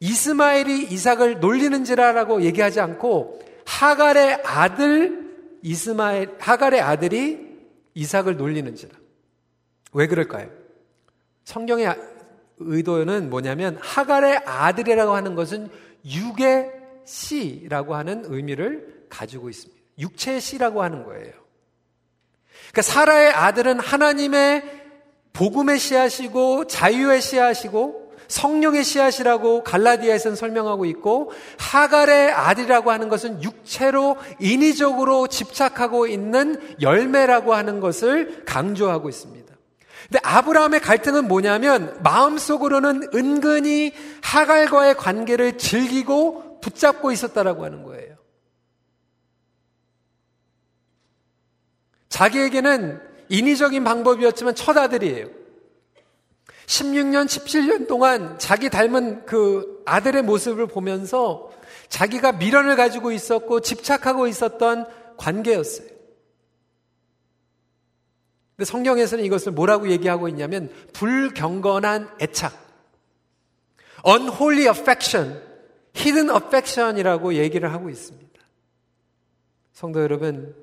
이스마엘이 0.00 0.84
이삭을 0.84 1.40
놀리는지라라고 1.40 2.42
얘기하지 2.42 2.80
않고 2.80 3.40
하갈의 3.66 4.42
아들 4.44 5.30
이스마엘 5.62 6.36
하갈의 6.38 6.80
아들이 6.80 7.50
이삭을 7.94 8.36
놀리는지라. 8.36 8.92
왜 9.92 10.06
그럴까요? 10.06 10.48
성경의 11.44 11.86
의도는 12.60 13.30
뭐냐면 13.30 13.78
하갈의 13.80 14.42
아들이라고 14.44 15.14
하는 15.14 15.34
것은 15.34 15.68
육의 16.04 16.72
씨라고 17.04 17.94
하는 17.94 18.24
의미를 18.26 19.04
가지고 19.08 19.50
있습니다. 19.50 19.80
육체의 19.98 20.40
씨라고 20.40 20.82
하는 20.82 21.04
거예요. 21.04 21.32
그러니까 22.70 22.82
사라의 22.82 23.30
아들은 23.32 23.80
하나님의 23.80 24.80
복음의 25.32 25.78
씨앗이고 25.78 26.66
자유의 26.66 27.20
씨앗이고 27.20 28.10
성령의 28.28 28.84
씨앗이라고 28.84 29.64
갈라디아에서는 29.64 30.36
설명하고 30.36 30.84
있고 30.86 31.32
하갈의 31.58 32.30
아들이라고 32.30 32.92
하는 32.92 33.08
것은 33.08 33.42
육체로 33.42 34.16
인위적으로 34.38 35.26
집착하고 35.26 36.06
있는 36.06 36.56
열매라고 36.80 37.54
하는 37.54 37.80
것을 37.80 38.44
강조하고 38.44 39.08
있습니다. 39.08 39.39
근데 40.10 40.18
아브라함의 40.24 40.80
갈등은 40.80 41.28
뭐냐면 41.28 41.96
마음속으로는 42.02 43.10
은근히 43.14 43.92
하갈과의 44.22 44.96
관계를 44.96 45.56
즐기고 45.56 46.60
붙잡고 46.60 47.12
있었다라고 47.12 47.64
하는 47.64 47.84
거예요. 47.84 48.16
자기에게는 52.08 53.00
인위적인 53.28 53.84
방법이었지만 53.84 54.56
첫 54.56 54.76
아들이에요. 54.76 55.28
16년, 56.66 57.26
17년 57.26 57.86
동안 57.86 58.36
자기 58.40 58.68
닮은 58.68 59.26
그 59.26 59.82
아들의 59.86 60.22
모습을 60.22 60.66
보면서 60.66 61.52
자기가 61.88 62.32
미련을 62.32 62.74
가지고 62.74 63.12
있었고 63.12 63.60
집착하고 63.60 64.26
있었던 64.26 64.86
관계였어요. 65.16 65.99
근데 68.60 68.70
성경에서는 68.72 69.24
이것을 69.24 69.52
뭐라고 69.52 69.88
얘기하고 69.88 70.28
있냐면 70.28 70.70
불경건한 70.92 72.10
애착, 72.20 72.52
unholy 74.06 74.68
affection, 74.68 75.40
hidden 75.96 76.28
affection이라고 76.28 77.36
얘기를 77.36 77.72
하고 77.72 77.88
있습니다. 77.88 78.28
성도 79.72 80.02
여러분, 80.02 80.54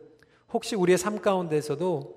혹시 0.53 0.75
우리의 0.75 0.99
삶 0.99 1.21
가운데서도 1.23 2.15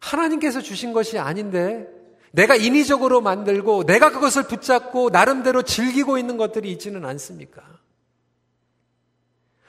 하나님께서 0.00 0.62
주신 0.62 0.92
것이 0.92 1.16
아닌데 1.16 1.86
내가 2.32 2.56
인위적으로 2.56 3.20
만들고 3.20 3.84
내가 3.84 4.10
그것을 4.10 4.48
붙잡고 4.48 5.10
나름대로 5.10 5.62
즐기고 5.62 6.18
있는 6.18 6.36
것들이 6.36 6.72
있지는 6.72 7.04
않습니까? 7.04 7.62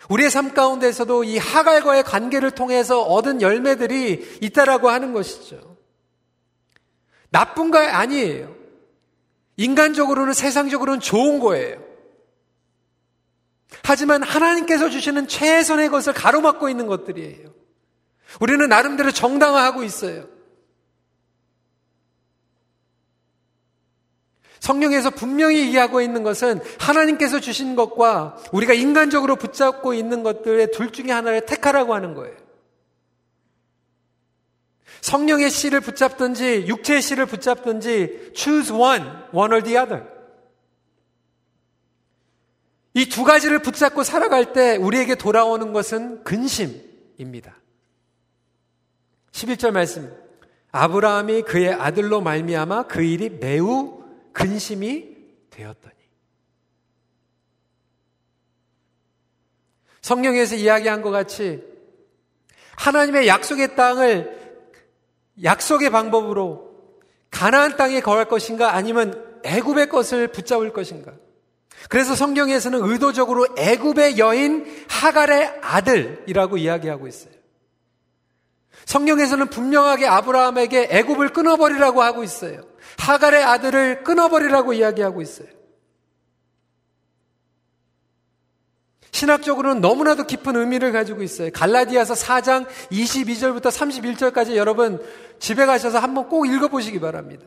우리의 0.07 0.31
삶 0.31 0.53
가운데서도 0.53 1.25
이 1.25 1.37
하갈과의 1.37 2.03
관계를 2.03 2.51
통해서 2.51 3.01
얻은 3.01 3.41
열매들이 3.41 4.39
있다라고 4.41 4.89
하는 4.89 5.13
것이죠. 5.13 5.77
나쁜 7.29 7.69
거 7.69 7.77
아니에요. 7.79 8.55
인간적으로는 9.57 10.33
세상적으로는 10.33 10.99
좋은 11.01 11.39
거예요. 11.39 11.83
하지만 13.83 14.23
하나님께서 14.23 14.89
주시는 14.89 15.27
최선의 15.27 15.89
것을 15.89 16.13
가로막고 16.13 16.69
있는 16.69 16.87
것들이에요. 16.87 17.53
우리는 18.39 18.67
나름대로 18.69 19.11
정당화하고 19.11 19.83
있어요. 19.83 20.27
성령에서 24.59 25.09
분명히 25.11 25.59
얘기하고 25.59 26.01
있는 26.01 26.23
것은 26.23 26.61
하나님께서 26.79 27.39
주신 27.39 27.75
것과 27.75 28.37
우리가 28.51 28.73
인간적으로 28.73 29.35
붙잡고 29.35 29.93
있는 29.93 30.23
것들의 30.23 30.71
둘 30.71 30.91
중에 30.91 31.11
하나를 31.11 31.45
택하라고 31.45 31.93
하는 31.93 32.13
거예요. 32.13 32.35
성령의 35.01 35.49
씨를 35.49 35.79
붙잡든지 35.79 36.65
육체의 36.67 37.01
씨를 37.01 37.25
붙잡든지 37.25 38.31
choose 38.35 38.75
one, 38.75 39.05
one 39.31 39.53
or 39.53 39.63
the 39.63 39.77
other. 39.77 40.05
이 42.95 43.05
두 43.05 43.23
가지를 43.23 43.59
붙잡고 43.59 44.03
살아갈 44.03 44.51
때 44.51 44.75
우리에게 44.75 45.15
돌아오는 45.15 45.71
것은 45.71 46.23
근심입니다. 46.23 47.55
11절 49.31 49.71
말씀. 49.71 50.13
아브라함이 50.71 51.43
그의 51.43 51.73
아들로 51.73 52.19
말미암아 52.21 52.83
그 52.87 53.01
일이 53.01 53.29
매우 53.29 53.98
근심이 54.33 55.15
되었더니. 55.49 55.95
성경에서 60.01 60.55
이야기한 60.55 61.01
것 61.01 61.11
같이 61.11 61.63
하나님의 62.77 63.27
약속의 63.27 63.75
땅을 63.75 64.39
약속의 65.43 65.89
방법으로 65.89 66.69
가나안 67.29 67.77
땅에 67.77 67.99
거할 67.99 68.25
것인가 68.25 68.73
아니면 68.73 69.41
애굽의 69.43 69.89
것을 69.89 70.29
붙잡을 70.29 70.73
것인가? 70.73 71.13
그래서 71.87 72.15
성경에서는 72.15 72.79
의도적으로 72.81 73.47
애굽의 73.57 74.17
여인 74.17 74.85
하갈의 74.89 75.59
아들이라고 75.61 76.57
이야기하고 76.57 77.07
있어요. 77.07 77.33
성경에서는 78.85 79.47
분명하게 79.49 80.07
아브라함에게 80.07 80.87
애굽을 80.91 81.29
끊어버리라고 81.29 82.01
하고 82.01 82.23
있어요. 82.23 82.68
하갈의 82.99 83.43
아들을 83.43 84.03
끊어버리라고 84.03 84.73
이야기하고 84.73 85.21
있어요. 85.21 85.47
신학적으로는 89.11 89.81
너무나도 89.81 90.25
깊은 90.25 90.55
의미를 90.55 90.91
가지고 90.91 91.23
있어요. 91.23 91.49
갈라디아서 91.51 92.13
4장 92.13 92.67
22절부터 92.91 93.63
31절까지 93.63 94.55
여러분 94.55 95.03
집에 95.39 95.65
가셔서 95.65 95.99
한번 95.99 96.29
꼭 96.29 96.45
읽어보시기 96.45 96.99
바랍니다. 96.99 97.45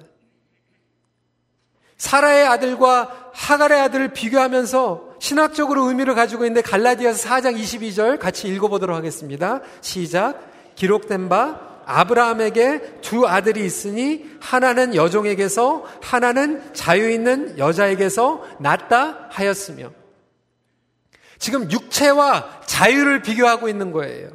사라의 1.97 2.47
아들과 2.47 3.31
하갈의 3.33 3.81
아들을 3.81 4.13
비교하면서 4.13 5.15
신학적으로 5.21 5.85
의미를 5.85 6.15
가지고 6.15 6.45
있는데 6.45 6.61
갈라디아서 6.61 7.29
4장 7.29 7.57
22절 7.57 8.19
같이 8.19 8.49
읽어보도록 8.49 8.97
하겠습니다. 8.97 9.61
시작. 9.81 10.51
기록된 10.75 11.29
바 11.29 11.72
아브라함에게 11.87 13.01
두 13.01 13.27
아들이 13.27 13.65
있으니 13.65 14.25
하나는 14.41 14.95
여종에게서 14.95 15.85
하나는 16.03 16.63
자유 16.75 17.11
있는 17.11 17.59
여자에게서 17.59 18.45
낳다 18.59 19.29
하였으며 19.31 19.93
지금 21.39 21.71
육체와 21.71 22.61
자유를 22.67 23.23
비교하고 23.23 23.69
있는 23.69 23.91
거예요. 23.93 24.31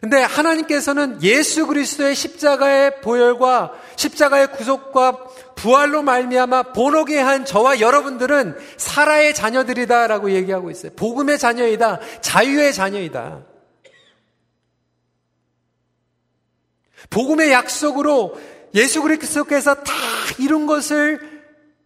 근데 0.00 0.22
하나님께서는 0.22 1.22
예수 1.22 1.66
그리스도의 1.66 2.14
십자가의 2.14 3.02
보혈과 3.02 3.72
십자가의 3.96 4.52
구속과 4.52 5.18
부활로 5.56 6.02
말미암아 6.02 6.72
본오게 6.72 7.18
한 7.18 7.44
저와 7.44 7.80
여러분들은 7.80 8.56
사라의 8.78 9.34
자녀들이다라고 9.34 10.30
얘기하고 10.30 10.70
있어요. 10.70 10.92
복음의 10.96 11.38
자녀이다. 11.38 12.00
자유의 12.22 12.72
자녀이다. 12.72 13.49
복음의 17.08 17.50
약속으로 17.50 18.34
예수 18.74 19.02
그리스도께서 19.02 19.74
다 19.74 19.92
이룬 20.38 20.66
것을 20.66 21.40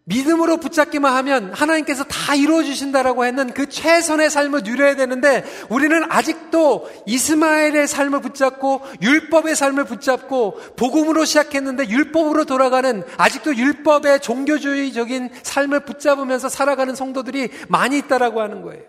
믿음으로 0.06 0.58
붙잡기만 0.58 1.14
하면 1.16 1.52
하나님께서 1.54 2.04
다 2.04 2.34
이루어 2.34 2.62
주신다라고 2.62 3.24
했는 3.24 3.54
그 3.54 3.70
최선의 3.70 4.28
삶을 4.28 4.60
누려야 4.62 4.96
되는데 4.96 5.44
우리는 5.70 6.02
아직도 6.10 6.90
이스마엘의 7.06 7.88
삶을 7.88 8.20
붙잡고 8.20 8.82
율법의 9.00 9.56
삶을 9.56 9.84
붙잡고 9.84 10.58
복음으로 10.76 11.24
시작했는데 11.24 11.88
율법으로 11.88 12.44
돌아가는 12.44 13.02
아직도 13.16 13.56
율법의 13.56 14.20
종교주의적인 14.20 15.30
삶을 15.42 15.80
붙잡으면서 15.80 16.50
살아가는 16.50 16.94
성도들이 16.94 17.48
많이 17.68 17.96
있다라고 17.98 18.42
하는 18.42 18.60
거예요. 18.60 18.82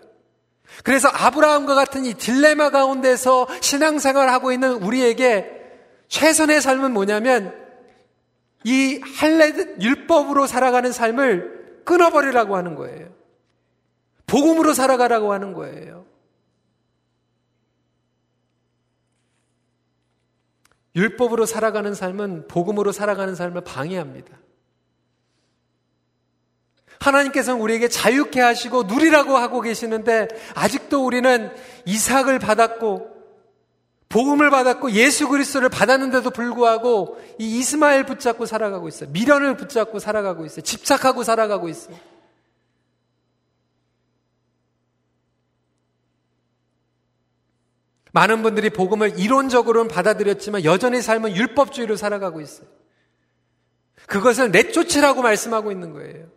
그래서 0.84 1.08
아브라함과 1.08 1.74
같은 1.74 2.04
이 2.04 2.12
딜레마 2.12 2.68
가운데서 2.68 3.46
신앙생활을 3.60 4.30
하고 4.30 4.52
있는 4.52 4.72
우리에게 4.72 5.55
최선의 6.08 6.60
삶은 6.60 6.92
뭐냐면 6.92 7.54
이 8.64 9.00
할례 9.00 9.76
율법으로 9.80 10.46
살아가는 10.46 10.90
삶을 10.92 11.82
끊어버리라고 11.84 12.56
하는 12.56 12.74
거예요. 12.74 13.14
복음으로 14.26 14.74
살아가라고 14.74 15.32
하는 15.32 15.52
거예요. 15.52 16.04
율법으로 20.96 21.46
살아가는 21.46 21.94
삶은 21.94 22.48
복음으로 22.48 22.90
살아가는 22.90 23.34
삶을 23.34 23.60
방해합니다. 23.62 24.36
하나님께서는 27.00 27.60
우리에게 27.60 27.88
자유케 27.88 28.40
하시고 28.40 28.84
누리라고 28.84 29.36
하고 29.36 29.60
계시는데 29.60 30.28
아직도 30.54 31.04
우리는 31.04 31.54
이삭을 31.84 32.38
받았고 32.38 33.15
복음을 34.08 34.50
받았고 34.50 34.92
예수 34.92 35.28
그리스도를 35.28 35.68
받았는데도 35.68 36.30
불구하고 36.30 37.20
이 37.38 37.58
이스마엘 37.58 38.06
붙잡고 38.06 38.46
살아가고 38.46 38.88
있어요. 38.88 39.10
미련을 39.10 39.56
붙잡고 39.56 39.98
살아가고 39.98 40.44
있어요. 40.46 40.62
집착하고 40.62 41.24
살아가고 41.24 41.68
있어요. 41.68 41.96
많은 48.12 48.42
분들이 48.42 48.70
복음을 48.70 49.18
이론적으로는 49.18 49.88
받아들였지만 49.88 50.64
여전히 50.64 51.02
삶은 51.02 51.36
율법주의로 51.36 51.96
살아가고 51.96 52.40
있어요. 52.40 52.66
그것을 54.06 54.52
내쫓으라고 54.52 55.20
말씀하고 55.20 55.70
있는 55.70 55.92
거예요. 55.92 56.35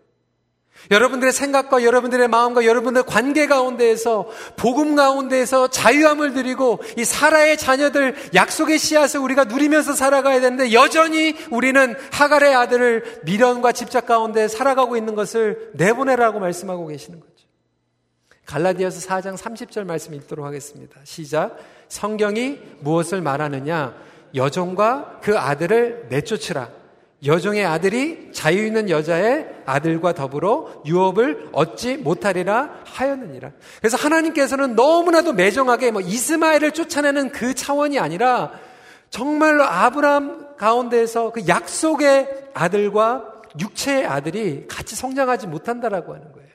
여러분들의 0.92 1.32
생각과 1.34 1.84
여러분들의 1.84 2.28
마음과 2.28 2.66
여러분들의 2.66 3.04
관계 3.06 3.48
가운데에서 3.48 4.28
복음 4.56 4.96
가운데에서 4.96 5.68
자유함을 5.68 6.34
드리고 6.34 6.80
이 6.98 7.06
사라의 7.06 7.58
자녀들 7.58 8.16
약속의 8.34 8.80
씨앗을 8.80 9.20
우리가 9.20 9.44
누리면서 9.44 9.94
살아가야 9.94 10.42
되는데 10.42 10.74
여전히 10.74 11.36
우리는 11.52 11.96
하갈의 12.12 12.56
아들을 12.56 13.22
미련과 13.24 13.72
집착 13.72 14.06
가운데 14.06 14.48
살아가고 14.48 14.98
있는 14.98 15.16
것을 15.16 15.72
내보내라고 15.74 16.40
말씀하고 16.40 16.88
계시는 16.88 17.20
거죠. 17.20 17.30
갈라디아서 18.46 19.08
4장 19.08 19.38
30절 19.38 19.86
말씀 19.86 20.16
읽도록 20.16 20.44
하겠습니다. 20.44 21.00
시작. 21.04 21.58
성경이 21.88 22.58
무엇을 22.80 23.22
말하느냐? 23.22 23.96
여종과 24.34 25.20
그 25.22 25.38
아들을 25.38 26.08
내쫓으라. 26.10 26.70
여종의 27.26 27.66
아들이 27.66 28.30
자유 28.32 28.66
있는 28.66 28.90
여자의 28.90 29.48
아들과 29.70 30.14
더불어 30.14 30.82
유업을 30.86 31.50
얻지 31.52 31.98
못하리라 31.98 32.82
하였느니라. 32.86 33.52
그래서 33.80 33.98
하나님께서는 33.98 34.76
너무나도 34.76 35.34
매정하게 35.34 35.92
뭐 35.92 36.02
이스마엘을 36.02 36.72
쫓아내는 36.72 37.32
그 37.32 37.54
차원이 37.54 38.00
아니라 38.00 38.52
정말로 39.10 39.64
아브라함 39.64 40.58
가운데에서 40.58 41.32
그 41.32 41.48
약속의 41.48 42.50
아들과 42.54 43.42
육체의 43.60 44.06
아들이 44.06 44.68
같이 44.68 44.96
성장하지 44.96 45.48
못한다라고 45.48 46.14
하는 46.14 46.32
거예요. 46.32 46.50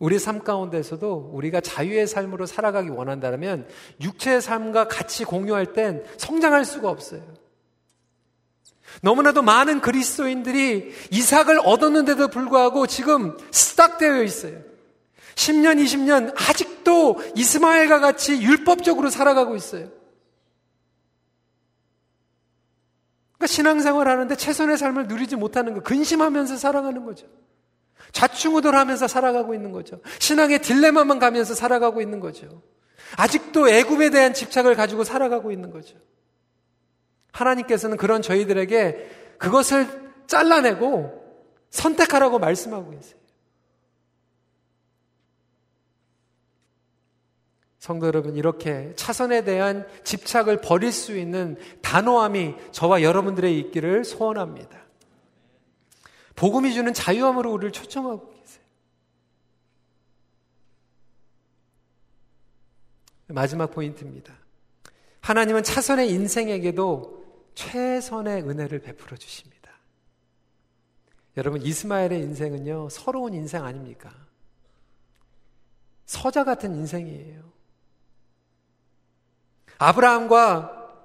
우리 0.00 0.18
삶 0.18 0.44
가운데서도 0.44 1.30
우리가 1.32 1.60
자유의 1.60 2.06
삶으로 2.06 2.46
살아가기 2.46 2.88
원한다면 2.88 3.66
육체의 4.00 4.40
삶과 4.40 4.86
같이 4.86 5.24
공유할 5.24 5.72
땐 5.72 6.04
성장할 6.18 6.64
수가 6.64 6.88
없어요. 6.88 7.22
너무나도 9.02 9.42
많은 9.42 9.80
그리스도인들이 9.80 10.92
이삭을 11.10 11.60
얻었는데도 11.64 12.28
불구하고 12.28 12.86
지금 12.86 13.36
스탁되어 13.50 14.22
있어요. 14.22 14.60
10년, 15.34 15.82
20년 15.82 16.34
아직도 16.36 17.20
이스마엘과 17.36 18.00
같이 18.00 18.42
율법적으로 18.42 19.08
살아가고 19.08 19.54
있어요. 19.54 19.88
그러니까 23.36 23.46
신앙생활 23.46 24.08
하는데 24.08 24.34
최선의 24.34 24.76
삶을 24.76 25.06
누리지 25.06 25.36
못하는 25.36 25.74
거, 25.74 25.80
근심하면서 25.80 26.56
살아가는 26.56 27.04
거죠. 27.04 27.26
좌충우돌하면서 28.12 29.06
살아가고 29.06 29.54
있는 29.54 29.70
거죠. 29.70 30.00
신앙의 30.18 30.60
딜레마만 30.60 31.20
가면서 31.20 31.54
살아가고 31.54 32.00
있는 32.00 32.18
거죠. 32.18 32.62
아직도 33.16 33.68
애굽에 33.68 34.10
대한 34.10 34.34
집착을 34.34 34.74
가지고 34.74 35.04
살아가고 35.04 35.52
있는 35.52 35.70
거죠. 35.70 35.96
하나님께서는 37.38 37.96
그런 37.96 38.22
저희들에게 38.22 39.36
그것을 39.38 39.86
잘라내고 40.26 41.18
선택하라고 41.70 42.38
말씀하고 42.38 42.90
계세요. 42.90 43.18
성도 47.78 48.06
여러분, 48.06 48.36
이렇게 48.36 48.92
차선에 48.96 49.44
대한 49.44 49.86
집착을 50.04 50.60
버릴 50.60 50.92
수 50.92 51.16
있는 51.16 51.56
단호함이 51.80 52.54
저와 52.72 53.02
여러분들의 53.02 53.58
있기를 53.60 54.04
소원합니다. 54.04 54.78
복음이 56.34 56.74
주는 56.74 56.92
자유함으로 56.92 57.50
우리를 57.52 57.72
초청하고 57.72 58.30
계세요. 58.30 58.64
마지막 63.28 63.70
포인트입니다. 63.70 64.34
하나님은 65.20 65.62
차선의 65.62 66.10
인생에게도 66.10 67.27
최선의 67.58 68.48
은혜를 68.48 68.78
베풀어 68.78 69.16
주십니다. 69.16 69.72
여러분, 71.36 71.60
이스마엘의 71.60 72.20
인생은요, 72.20 72.88
서러운 72.88 73.34
인생 73.34 73.64
아닙니까? 73.64 74.14
서자 76.06 76.44
같은 76.44 76.72
인생이에요. 76.76 77.42
아브라함과 79.78 81.02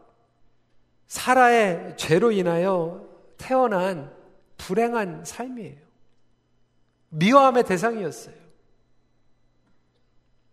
사라의 1.07 1.97
죄로 1.97 2.31
인하여 2.31 3.09
태어난 3.37 4.15
불행한 4.57 5.25
삶이에요. 5.25 5.81
미워함의 7.09 7.63
대상이었어요. 7.63 8.35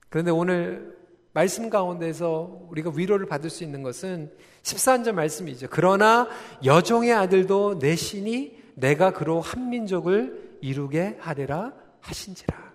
그런데 0.09 0.31
오늘 0.31 0.99
말씀 1.33 1.71
가운데서 1.71 2.67
우리가 2.71 2.93
위로를 2.95 3.27
받을 3.27 3.51
수 3.51 3.63
있는 3.63 3.83
것은 3.83 4.33
14절 4.63 5.13
말씀이죠. 5.13 5.69
그러나 5.71 6.29
여종의 6.65 7.13
아들도 7.13 7.79
내 7.79 7.95
신이 7.95 8.59
내가 8.75 9.13
그로 9.13 9.41
한 9.41 9.71
민족을 9.71 10.59
이루게 10.61 11.17
하리라 11.21 11.73
하신지라. 12.01 12.71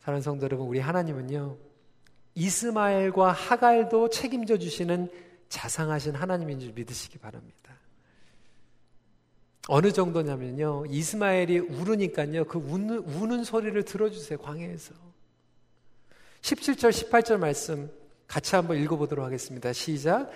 사랑하는 0.00 0.22
성도 0.22 0.44
여러분, 0.44 0.66
우리 0.66 0.80
하나님은요, 0.80 1.56
이스마엘과 2.34 3.32
하갈도 3.32 4.08
책임져 4.08 4.58
주시는 4.58 5.10
자상하신 5.48 6.14
하나님인 6.14 6.60
줄 6.60 6.72
믿으시기 6.72 7.18
바랍니다. 7.18 7.74
어느 9.68 9.92
정도냐면요, 9.92 10.86
이스마엘이 10.88 11.58
울으니까요, 11.58 12.44
그 12.46 12.58
우는, 12.58 12.98
우는 12.98 13.44
소리를 13.44 13.82
들어주세요, 13.84 14.38
광야에서. 14.38 15.09
17절, 16.42 16.90
18절 16.90 17.38
말씀 17.38 17.90
같이 18.26 18.54
한번 18.54 18.78
읽어보도록 18.78 19.24
하겠습니다. 19.24 19.72
시작. 19.72 20.30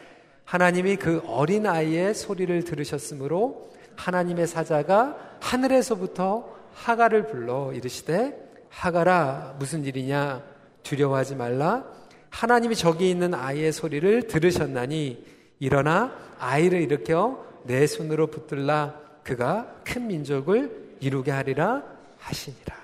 하나님이 0.44 0.96
그 0.96 1.22
어린 1.26 1.66
아이의 1.66 2.14
소리를 2.14 2.64
들으셨으므로 2.64 3.70
하나님의 3.96 4.46
사자가 4.46 5.38
하늘에서부터 5.40 6.54
하가를 6.74 7.26
불러 7.28 7.72
이르시되 7.72 8.66
하가라 8.68 9.56
무슨 9.58 9.84
일이냐 9.84 10.42
두려워하지 10.82 11.36
말라 11.36 11.84
하나님이 12.30 12.74
저기 12.74 13.08
있는 13.08 13.32
아이의 13.32 13.72
소리를 13.72 14.26
들으셨나니 14.26 15.24
일어나 15.60 16.12
아이를 16.38 16.80
일으켜 16.82 17.46
내 17.62 17.86
손으로 17.86 18.26
붙들라 18.26 19.00
그가 19.22 19.72
큰 19.84 20.08
민족을 20.08 20.96
이루게 21.00 21.30
하리라 21.30 21.82
하시니라. 22.18 22.74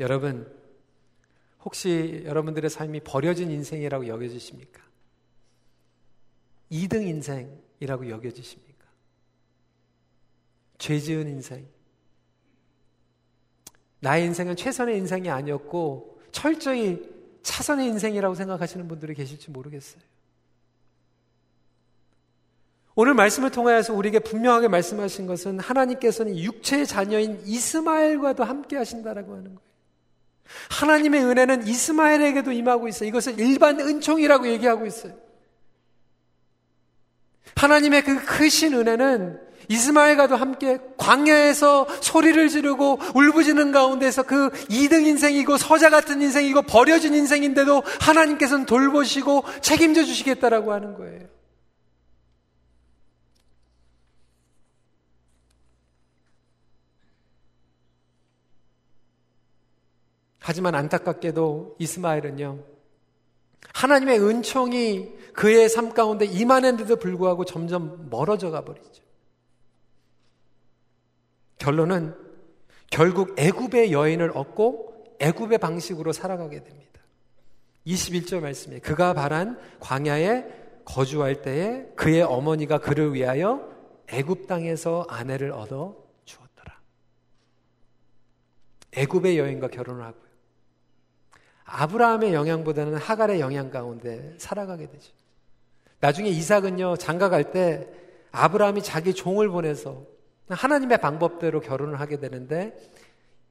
여러분 0.00 0.46
혹시 1.64 2.22
여러분들의 2.24 2.68
삶이 2.68 3.00
버려진 3.00 3.50
인생이라고 3.50 4.06
여겨지십니까? 4.06 4.82
2등 6.70 7.06
인생이라고 7.06 8.10
여겨지십니까? 8.10 8.84
죄 10.78 10.98
지은 10.98 11.28
인생. 11.28 11.66
나의 14.00 14.26
인생은 14.26 14.56
최선의 14.56 14.98
인생이 14.98 15.30
아니었고 15.30 16.20
철저히 16.30 17.00
차선의 17.42 17.86
인생이라고 17.88 18.34
생각하시는 18.34 18.86
분들이 18.86 19.14
계실지 19.14 19.50
모르겠어요. 19.50 20.02
오늘 22.96 23.14
말씀을 23.14 23.50
통하여서 23.50 23.94
우리에게 23.94 24.20
분명하게 24.20 24.68
말씀하신 24.68 25.26
것은 25.26 25.58
하나님께서는 25.58 26.36
육체의 26.36 26.86
자녀인 26.86 27.40
이스마엘과도 27.44 28.44
함께 28.44 28.76
하신다라고 28.76 29.32
하는 29.32 29.54
거예요. 29.54 29.73
하나님의 30.70 31.24
은혜는 31.24 31.66
이스마엘에게도 31.66 32.52
임하고 32.52 32.88
있어요. 32.88 33.08
이것을 33.08 33.38
일반 33.38 33.80
은총이라고 33.80 34.48
얘기하고 34.48 34.86
있어요. 34.86 35.14
하나님의 37.56 38.02
그 38.04 38.24
크신 38.24 38.74
은혜는 38.74 39.40
이스마엘과도 39.68 40.36
함께 40.36 40.78
광야에서 40.96 41.86
소리를 42.00 42.48
지르고 42.48 42.98
울부짖는 43.14 43.72
가운데서 43.72 44.24
그 44.24 44.50
2등 44.50 45.06
인생이고 45.06 45.56
서자 45.56 45.90
같은 45.90 46.20
인생이고 46.20 46.62
버려진 46.62 47.14
인생인데도 47.14 47.82
하나님께서는 48.00 48.66
돌보시고 48.66 49.44
책임져 49.62 50.04
주시겠다라고 50.04 50.72
하는 50.72 50.94
거예요. 50.94 51.20
하지만 60.46 60.74
안타깝게도 60.74 61.76
이스마엘은요, 61.78 62.62
하나님의 63.72 64.20
은총이 64.20 65.14
그의 65.32 65.70
삶 65.70 65.94
가운데 65.94 66.26
임하는데도 66.26 66.96
불구하고 66.96 67.46
점점 67.46 68.08
멀어져 68.10 68.50
가버리죠. 68.50 69.02
결론은 71.56 72.14
결국 72.90 73.34
애굽의 73.38 73.92
여인을 73.92 74.32
얻고 74.34 75.16
애굽의 75.18 75.56
방식으로 75.56 76.12
살아가게 76.12 76.62
됩니다. 76.62 77.00
21절 77.86 78.40
말씀에 78.40 78.80
그가 78.80 79.14
바란 79.14 79.58
광야에 79.80 80.44
거주할 80.84 81.40
때에 81.40 81.86
그의 81.96 82.20
어머니가 82.20 82.80
그를 82.80 83.14
위하여 83.14 83.66
애굽 84.08 84.46
땅에서 84.46 85.06
아내를 85.08 85.52
얻어 85.52 85.96
주었더라. 86.26 86.78
애굽의 88.92 89.38
여인과 89.38 89.68
결혼을 89.68 90.04
하고요. 90.04 90.23
아브라함의 91.64 92.34
영향보다는 92.34 92.96
하갈의 92.96 93.40
영향 93.40 93.70
가운데 93.70 94.34
살아가게 94.38 94.88
되죠. 94.88 95.12
나중에 96.00 96.28
이삭은요, 96.28 96.96
장가 96.96 97.28
갈 97.28 97.50
때 97.50 97.88
아브라함이 98.32 98.82
자기 98.82 99.14
종을 99.14 99.48
보내서 99.48 100.04
하나님의 100.48 100.98
방법대로 100.98 101.60
결혼을 101.60 102.00
하게 102.00 102.18
되는데 102.18 102.76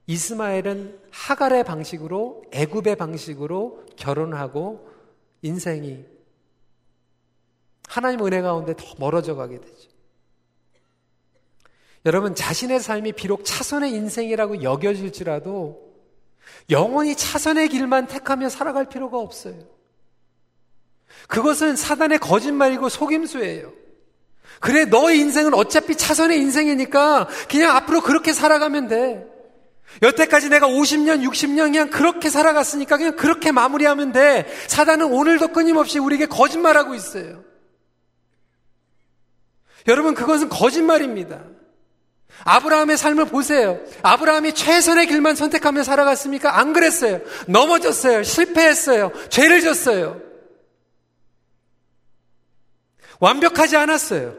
이스마엘은 0.06 1.00
하갈의 1.10 1.64
방식으로 1.64 2.44
애굽의 2.52 2.98
방식으로 2.98 3.86
결혼을 3.96 4.38
하고 4.38 4.88
인생이 5.42 6.06
하나님 7.88 8.26
은혜 8.26 8.42
가운데 8.42 8.76
더 8.76 8.84
멀어져 8.98 9.36
가게 9.36 9.60
되죠. 9.60 9.90
여러분 12.06 12.36
자신의 12.36 12.82
삶이 12.82 13.14
비록 13.14 13.46
차선의 13.46 13.94
인생이라고 13.94 14.62
여겨질지라도 14.62 15.93
영원히 16.70 17.16
차선의 17.16 17.70
길만 17.70 18.08
택하며 18.08 18.50
살아갈 18.50 18.88
필요가 18.88 19.18
없어요. 19.18 19.56
그것은 21.28 21.76
사단의 21.76 22.20
거짓말이고 22.20 22.90
속임수예요. 22.90 23.72
그래, 24.60 24.86
너의 24.86 25.20
인생은 25.20 25.54
어차피 25.54 25.96
차선의 25.96 26.40
인생이니까 26.40 27.28
그냥 27.50 27.76
앞으로 27.76 28.02
그렇게 28.02 28.34
살아가면 28.34 28.88
돼. 28.88 29.28
여태까지 30.02 30.50
내가 30.50 30.68
50년, 30.68 31.28
60년 31.28 31.72
그냥 31.72 31.90
그렇게 31.90 32.30
살아갔으니까 32.30 32.98
그냥 32.98 33.16
그렇게 33.16 33.52
마무리하면 33.52 34.12
돼. 34.12 34.48
사단은 34.68 35.12
오늘도 35.12 35.50
끊임없이 35.50 36.00
우리에게 36.00 36.26
거짓말하고 36.26 36.96
있어요. 36.96 37.44
여러분, 39.88 40.14
그것은 40.14 40.50
거짓말입니다. 40.50 41.44
아브라함의 42.46 42.98
삶을 42.98 43.26
보세요. 43.26 43.80
아브라함이 44.02 44.54
최선의 44.54 45.08
길만 45.08 45.36
선택하며 45.36 45.84
살아갔습니까? 45.84 46.58
안 46.58 46.74
그랬어요. 46.74 47.22
넘어졌어요. 47.48 48.24
실패했어요. 48.24 49.12
죄를 49.30 49.62
졌어요. 49.62 50.22
완벽하지 53.20 53.78
않았어요. 53.78 54.36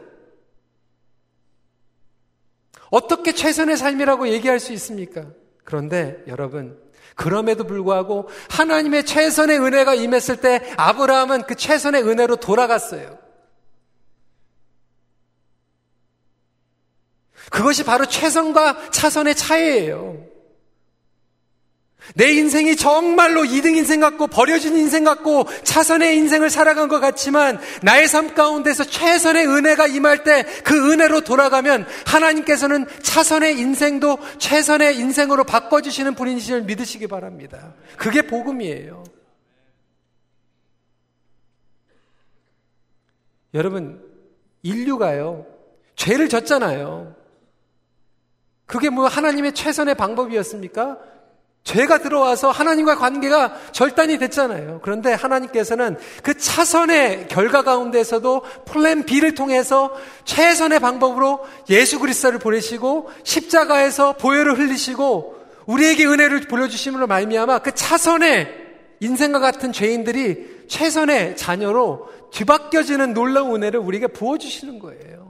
어떻게 2.91 3.31
최선의 3.31 3.77
삶이라고 3.77 4.29
얘기할 4.29 4.59
수 4.59 4.71
있습니까? 4.73 5.25
그런데 5.63 6.23
여러분, 6.27 6.79
그럼에도 7.15 7.63
불구하고 7.65 8.29
하나님의 8.49 9.05
최선의 9.05 9.59
은혜가 9.59 9.95
임했을 9.95 10.37
때 10.37 10.73
아브라함은 10.77 11.43
그 11.43 11.55
최선의 11.55 12.03
은혜로 12.03 12.35
돌아갔어요. 12.35 13.24
그것이 17.55 17.85
바로 17.85 18.05
최선과 18.05 18.91
차선의 18.91 19.33
차이예요. 19.33 20.17
내 22.15 22.33
인생이 22.33 22.75
정말로 22.75 23.43
2등 23.43 23.77
인생 23.77 24.01
같고 24.01 24.27
버려진 24.27 24.77
인생 24.77 25.05
같고 25.05 25.45
차선의 25.63 26.17
인생을 26.17 26.49
살아간 26.49 26.89
것 26.89 26.99
같지만 26.99 27.57
나의 27.81 28.09
삶 28.09 28.35
가운데서 28.35 28.83
최선의 28.83 29.47
은혜가 29.47 29.87
임할 29.87 30.25
때 30.25 30.43
그 30.65 30.91
은혜로 30.91 31.21
돌아가면 31.21 31.87
하나님께서는 32.05 32.87
차선의 33.01 33.57
인생도 33.57 34.17
최선의 34.37 34.97
인생으로 34.97 35.45
바꿔주시는 35.45 36.15
분이심을 36.15 36.63
믿으시기 36.63 37.07
바랍니다. 37.07 37.73
그게 37.95 38.21
복음이에요. 38.21 39.05
여러분, 43.53 44.03
인류가요, 44.61 45.45
죄를 45.95 46.27
졌잖아요. 46.27 47.24
그게 48.65 48.89
뭐 48.89 49.07
하나님의 49.07 49.53
최선의 49.53 49.95
방법이었습니까? 49.95 50.97
죄가 51.65 51.97
들어와서 51.97 52.51
하나님과 52.51 52.95
관계가 52.95 53.71
절단이 53.71 54.19
됐잖아요. 54.19 54.81
그런데 54.83 55.13
하나님께서는 55.13 55.97
그 56.21 56.37
차선의 56.37 57.27
결과 57.27 57.63
가운데서도 57.63 58.43
플랜 58.65 59.03
B를 59.03 59.33
통해서 59.33 59.91
최선의 60.25 60.79
방법으로 60.79 61.43
예수 61.69 61.99
그리스도를 61.99 62.37
보내시고 62.37 63.09
십자가에서 63.23 64.13
보혈을 64.13 64.59
흘리시고 64.59 65.35
우리에게 65.65 66.05
은혜를 66.05 66.41
보여주심으로 66.41 67.07
말미암아 67.07 67.59
그 67.59 67.73
차선의 67.73 68.47
인생과 68.99 69.39
같은 69.39 69.71
죄인들이 69.71 70.67
최선의 70.67 71.35
자녀로 71.35 72.09
뒤바뀌어지는 72.31 73.15
놀라운 73.15 73.55
은혜를 73.55 73.79
우리에게 73.79 74.07
부어주시는 74.07 74.77
거예요. 74.77 75.24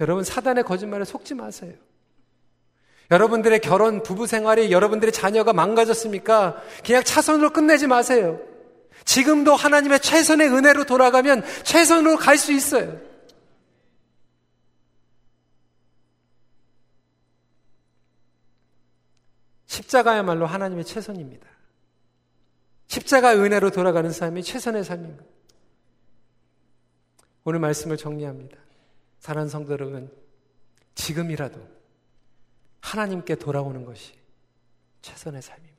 여러분 0.00 0.24
사단의 0.24 0.64
거짓말에 0.64 1.04
속지 1.04 1.34
마세요. 1.34 1.74
여러분들의 3.10 3.60
결혼, 3.60 4.02
부부 4.02 4.26
생활이 4.26 4.72
여러분들의 4.72 5.12
자녀가 5.12 5.52
망가졌습니까? 5.52 6.60
그냥 6.84 7.04
차선으로 7.04 7.52
끝내지 7.52 7.86
마세요. 7.86 8.40
지금도 9.04 9.54
하나님의 9.54 10.00
최선의 10.00 10.48
은혜로 10.48 10.84
돌아가면 10.84 11.44
최선으로 11.62 12.16
갈 12.16 12.36
수 12.36 12.52
있어요. 12.52 13.00
십자가야말로 19.66 20.46
하나님의 20.46 20.84
최선입니다. 20.84 21.46
십자가 22.88 23.34
은혜로 23.34 23.70
돌아가는 23.70 24.10
삶이 24.10 24.42
최선의 24.42 24.84
삶입니다. 24.84 25.22
오늘 27.44 27.60
말씀을 27.60 27.96
정리합니다. 27.96 28.65
사랑하는 29.20 29.48
성도 29.50 29.72
여러분, 29.72 30.10
지금이라도 30.94 31.76
하나님께 32.80 33.34
돌아오는 33.36 33.84
것이 33.84 34.14
최선의 35.02 35.42
삶입니다. 35.42 35.76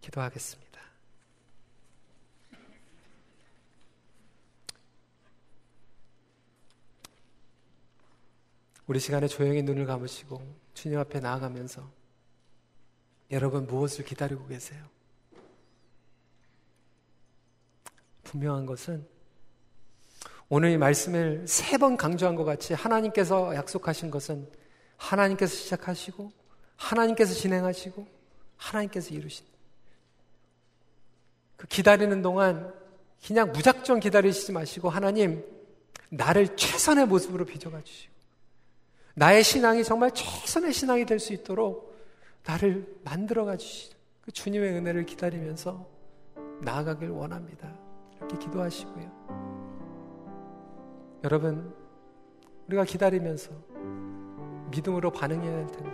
기도하겠습니다. 0.00 0.72
우리 8.86 8.98
시간에 8.98 9.28
조용히 9.28 9.62
눈을 9.62 9.86
감으시고 9.86 10.42
주님 10.74 10.98
앞에 10.98 11.20
나아가면서 11.20 11.88
여러분 13.30 13.66
무엇을 13.66 14.04
기다리고 14.04 14.46
계세요? 14.48 14.84
분명한 18.24 18.66
것은 18.66 19.08
오늘 20.54 20.70
이 20.70 20.76
말씀을 20.76 21.44
세 21.48 21.78
번 21.78 21.96
강조한 21.96 22.36
것 22.36 22.44
같이 22.44 22.74
하나님께서 22.74 23.54
약속하신 23.54 24.10
것은 24.10 24.46
하나님께서 24.98 25.54
시작하시고 25.54 26.30
하나님께서 26.76 27.32
진행하시고 27.32 28.06
하나님께서 28.58 29.14
이루신 29.14 29.46
그 31.56 31.66
기다리는 31.68 32.20
동안 32.20 32.70
그냥 33.26 33.50
무작정 33.52 34.00
기다리시지 34.00 34.52
마시고 34.52 34.90
하나님 34.90 35.42
나를 36.10 36.54
최선의 36.54 37.06
모습으로 37.06 37.46
빚어가 37.46 37.82
주시고 37.82 38.12
나의 39.14 39.42
신앙이 39.44 39.82
정말 39.84 40.10
최선의 40.10 40.74
신앙이 40.74 41.06
될 41.06 41.18
수 41.18 41.32
있도록 41.32 41.96
나를 42.44 42.86
만들어가 43.04 43.56
주시는 43.56 43.96
그 44.20 44.32
주님의 44.32 44.72
은혜를 44.74 45.06
기다리면서 45.06 45.88
나아가길 46.60 47.08
원합니다. 47.08 47.74
이렇게 48.18 48.36
기도하시고요. 48.36 49.21
여러분, 51.24 51.72
우리가 52.66 52.84
기다리면서 52.84 53.52
믿음으로 54.70 55.10
반응해야 55.10 55.56
할 55.56 55.66
텐데, 55.68 55.92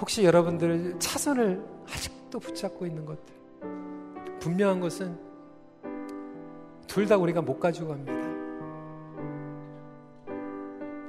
혹시 0.00 0.24
여러분들 0.24 0.98
차선을 0.98 1.64
아직도 1.84 2.40
붙잡고 2.40 2.86
있는 2.86 3.04
것들, 3.04 3.34
분명한 4.40 4.80
것은 4.80 5.16
둘 6.88 7.06
다 7.06 7.16
우리가 7.16 7.40
못 7.40 7.58
가지고 7.58 7.88
갑니다. 7.88 8.12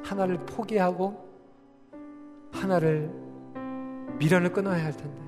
하나를 0.04 0.38
포기하고 0.46 1.28
하나를 2.52 3.12
미련을 4.20 4.54
끊어야 4.54 4.86
할 4.86 4.96
텐데, 4.96 5.22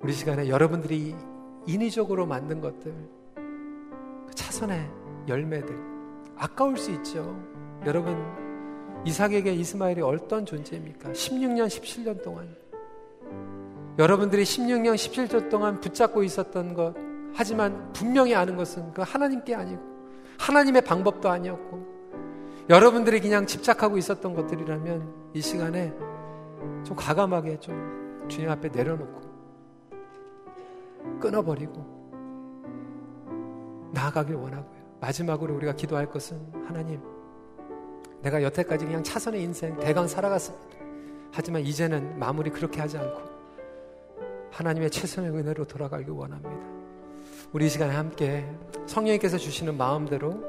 우리 0.00 0.12
시간에 0.12 0.48
여러분들이 0.48 1.16
인위적으로 1.66 2.26
만든 2.26 2.60
것들, 2.60 2.94
그 4.26 4.34
차선에 4.34 4.90
열매들 5.28 5.76
아까울 6.36 6.76
수 6.76 6.90
있죠. 6.92 7.40
여러분 7.86 8.16
이삭에게 9.04 9.52
이스마엘이 9.52 10.00
어떤 10.02 10.46
존재입니까? 10.46 11.10
16년, 11.10 11.66
17년 11.66 12.22
동안 12.22 12.56
여러분들이 13.98 14.42
16년, 14.42 14.94
17년 14.94 15.50
동안 15.50 15.80
붙잡고 15.80 16.22
있었던 16.22 16.74
것 16.74 16.94
하지만 17.34 17.92
분명히 17.92 18.34
아는 18.34 18.56
것은 18.56 18.92
그 18.92 19.02
하나님께 19.02 19.54
아니고 19.54 19.82
하나님의 20.38 20.82
방법도 20.82 21.28
아니었고 21.28 21.94
여러분들이 22.70 23.20
그냥 23.20 23.46
집착하고 23.46 23.98
있었던 23.98 24.34
것들이라면 24.34 25.32
이 25.34 25.40
시간에 25.40 25.92
좀 26.84 26.96
과감하게 26.96 27.60
좀 27.60 28.24
주님 28.28 28.50
앞에 28.50 28.68
내려놓고 28.70 29.20
끊어버리고 31.20 31.94
나아가길 33.92 34.34
원하고요. 34.34 34.73
마지막으로 35.04 35.54
우리가 35.56 35.74
기도할 35.74 36.10
것은 36.10 36.40
하나님, 36.66 36.98
내가 38.22 38.42
여태까지 38.42 38.86
그냥 38.86 39.02
차선의 39.02 39.42
인생 39.42 39.78
대강 39.78 40.08
살아갔습니다. 40.08 40.76
하지만 41.30 41.62
이제는 41.62 42.18
마무리 42.18 42.48
그렇게 42.48 42.80
하지 42.80 42.96
않고 42.96 43.20
하나님의 44.50 44.90
최선의 44.90 45.30
은혜로 45.30 45.66
돌아가길 45.66 46.08
원합니다. 46.10 46.64
우리 47.52 47.66
이 47.66 47.68
시간에 47.68 47.94
함께 47.94 48.48
성령님께서 48.86 49.36
주시는 49.36 49.76
마음대로 49.76 50.42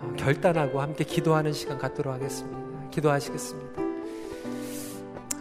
어, 0.00 0.14
결단하고 0.16 0.80
함께 0.80 1.04
기도하는 1.04 1.52
시간 1.52 1.76
갖도록 1.76 2.14
하겠습니다. 2.14 2.88
기도하시겠습니다. 2.90 3.82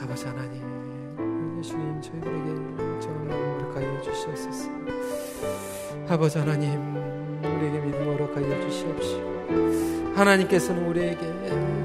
아버지 0.02 0.26
하나님, 0.26 1.62
주님 1.62 2.02
저희들에게 2.02 3.00
정말 3.00 3.38
허락하여 3.40 4.02
주시옵소서. 4.02 4.70
아버지 6.10 6.38
하나님, 6.38 7.07
우리에게 7.56 7.80
믿음 7.80 8.06
허락하여 8.06 8.70
주시옵시오. 8.70 10.14
하나님께서는 10.16 10.86
우리에게 10.88 11.20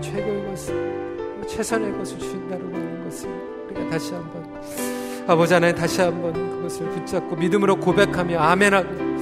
최고의 0.01 0.47
것을, 0.47 1.45
최선의 1.47 1.93
것을 1.99 2.19
주신다고 2.19 2.65
하는 2.65 3.05
것을 3.05 3.29
우리가 3.67 3.91
다시 3.91 4.15
한번 4.15 4.43
아버지 5.27 5.55
하나님 5.55 5.77
다시 5.77 6.01
한번 6.01 6.33
그것을 6.33 6.89
붙잡고 6.91 7.37
믿음으로 7.37 7.77
고백하며 7.77 8.39
아멘하고 8.39 9.13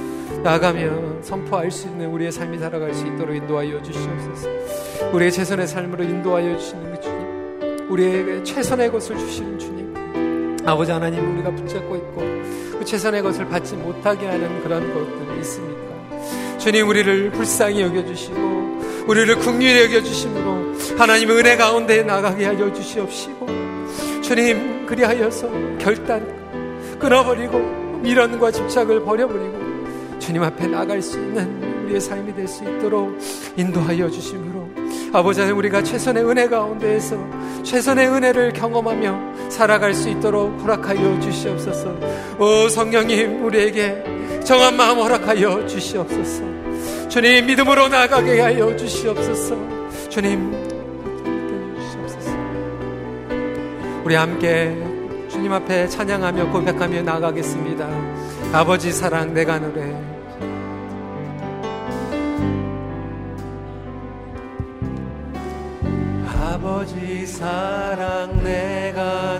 나가며 0.43 1.21
선포할 1.21 1.69
수 1.69 1.87
있는 1.87 2.07
우리의 2.09 2.31
삶이 2.31 2.57
살아갈 2.57 2.93
수 2.93 3.05
있도록 3.05 3.35
인도하여 3.35 3.81
주시옵소서. 3.81 4.49
우리의 5.13 5.31
최선의 5.31 5.67
삶으로 5.67 6.03
인도하여 6.03 6.57
주시는 6.57 6.93
그 6.93 7.01
주님, 7.01 7.91
우리에게 7.91 8.43
최선의 8.43 8.91
것을 8.91 9.17
주시는 9.17 9.59
주님, 9.59 9.93
아버지 10.65 10.91
하나님 10.91 11.33
우리가 11.33 11.51
붙잡고 11.51 11.95
있고 11.97 12.21
그 12.79 12.85
최선의 12.85 13.21
것을 13.21 13.47
받지 13.47 13.75
못하게 13.75 14.27
하는 14.27 14.63
그런 14.63 14.93
것들이 14.93 15.39
있습니다. 15.39 15.80
주님 16.61 16.87
우리를 16.87 17.31
불쌍히 17.31 17.81
여겨주시고 17.81 18.81
우리를 19.07 19.35
국률히 19.37 19.83
여겨주심으로 19.85 20.75
하나님의 20.97 21.37
은혜 21.37 21.57
가운데 21.57 22.03
나가게 22.03 22.45
하여 22.45 22.71
주시옵시고 22.71 23.47
주님 24.21 24.85
그리하여서 24.85 25.49
결단 25.79 26.39
끊어버리고 26.99 27.59
미련과 28.03 28.51
집착을 28.51 29.03
버려버리고 29.03 29.59
주님 30.19 30.43
앞에 30.43 30.67
나갈 30.67 31.01
수 31.01 31.17
있는 31.17 31.83
우리의 31.85 31.99
삶이 31.99 32.35
될 32.35 32.47
수 32.47 32.63
있도록 32.63 33.17
인도하여 33.57 34.09
주심으로 34.09 34.69
아버지 35.13 35.39
하나님 35.39 35.57
우리가 35.57 35.81
최선의 35.83 36.23
은혜 36.23 36.47
가운데에서 36.47 37.17
최선의 37.63 38.07
은혜를 38.07 38.53
경험하며 38.53 39.49
살아갈 39.49 39.93
수 39.93 40.09
있도록 40.09 40.61
허락하여 40.61 41.19
주시옵소서. 41.19 41.95
오 42.39 42.69
성령님 42.69 43.43
우리에게 43.43 44.20
정한 44.43 44.75
마음 44.75 44.97
허락하여 44.99 45.65
주시옵소서. 45.67 46.43
주님 47.09 47.45
믿음으로 47.45 47.87
나가게 47.89 48.39
하여 48.39 48.75
주시옵소서. 48.75 49.55
주님 50.09 50.51
주시옵소서. 51.75 52.31
우리 54.03 54.15
함께 54.15 54.75
주님 55.29 55.51
앞에 55.53 55.87
찬양하며 55.87 56.51
고백하며 56.51 57.01
나가겠습니다. 57.01 57.87
아버지 58.53 58.91
사랑 58.91 59.33
내가 59.33 59.59
노래. 59.59 59.93
아버지 66.33 67.25
사랑 67.25 68.43
내가 68.43 69.39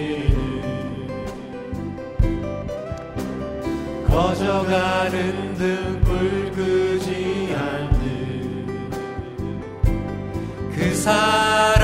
꺼져가는 4.11 5.55
등 5.55 6.01
불 6.03 6.51
끄지 6.51 7.55
않는 7.57 8.91
그 10.75 10.93
사랑 10.93 11.80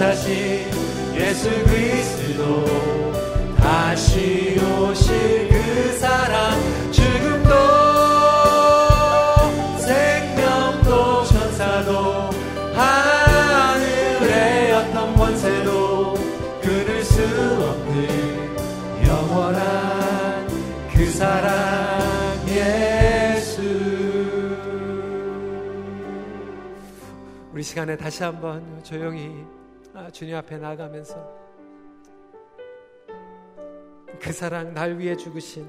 사신 0.00 0.66
예수 1.14 1.50
그리스도. 1.66 2.64
다시 3.58 4.58
오실 4.58 5.48
그 5.50 5.92
사랑. 5.98 6.58
죽음도 6.90 7.50
생명도 9.76 11.24
천사도 11.24 12.30
하늘의 12.72 14.72
어떤 14.72 15.14
권세도 15.16 16.14
끊을 16.62 17.04
수 17.04 17.22
없는 17.22 18.56
영원한 19.06 20.48
그 20.94 21.10
사랑 21.10 22.40
예수. 22.48 23.60
우리 27.52 27.62
시간에 27.62 27.98
다시 27.98 28.22
한번 28.22 28.80
조용히 28.82 29.44
아, 29.44 29.59
주님 30.12 30.36
앞에 30.36 30.58
나가면서 30.58 31.40
그 34.20 34.32
사랑 34.32 34.74
날 34.74 34.98
위해 34.98 35.16
죽으신 35.16 35.66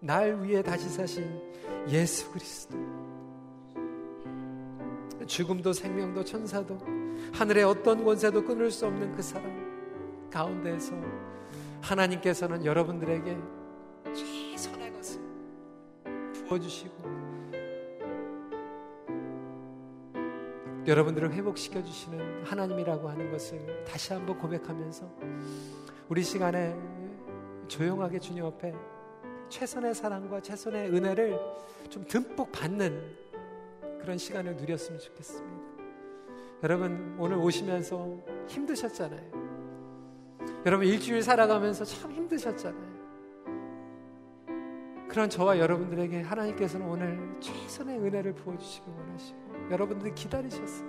날 0.00 0.42
위해 0.42 0.62
다시 0.62 0.88
사신 0.88 1.40
예수 1.88 2.30
그리스도. 2.30 2.76
죽음도 5.26 5.72
생명도 5.72 6.24
천사도 6.24 6.78
하늘의 7.32 7.64
어떤 7.64 8.02
권세도 8.02 8.44
끊을 8.44 8.70
수 8.70 8.86
없는 8.86 9.12
그 9.12 9.22
사랑 9.22 10.30
가운데에서 10.30 10.94
하나님께서는 11.82 12.64
여러분들에게 12.64 13.36
최선의 14.14 14.92
것을 14.94 15.20
부어주시고 16.48 17.27
여러분들을 20.88 21.32
회복시켜 21.34 21.84
주시는 21.84 22.44
하나님이라고 22.44 23.10
하는 23.10 23.30
것을 23.30 23.84
다시 23.84 24.14
한번 24.14 24.38
고백하면서 24.38 25.06
우리 26.08 26.22
시간에 26.22 26.74
조용하게 27.68 28.18
주님 28.18 28.46
앞에 28.46 28.72
최선의 29.50 29.94
사랑과 29.94 30.40
최선의 30.40 30.88
은혜를 30.88 31.38
좀 31.90 32.06
듬뿍 32.06 32.50
받는 32.50 33.18
그런 34.00 34.16
시간을 34.16 34.56
누렸으면 34.56 34.98
좋겠습니다. 34.98 35.68
여러분 36.62 37.16
오늘 37.18 37.36
오시면서 37.36 38.16
힘드셨잖아요. 38.48 39.48
여러분 40.64 40.86
일주일 40.86 41.22
살아가면서 41.22 41.84
참 41.84 42.12
힘드셨잖아요. 42.12 42.97
그런 45.18 45.28
저와 45.28 45.58
여러분들에게 45.58 46.20
하나님께서는 46.20 46.86
오늘 46.86 47.18
최선의 47.40 47.98
은혜를 47.98 48.36
부어주시기 48.36 48.88
원하시고 48.88 49.38
여러분들이 49.68 50.14
기다리셨어요. 50.14 50.88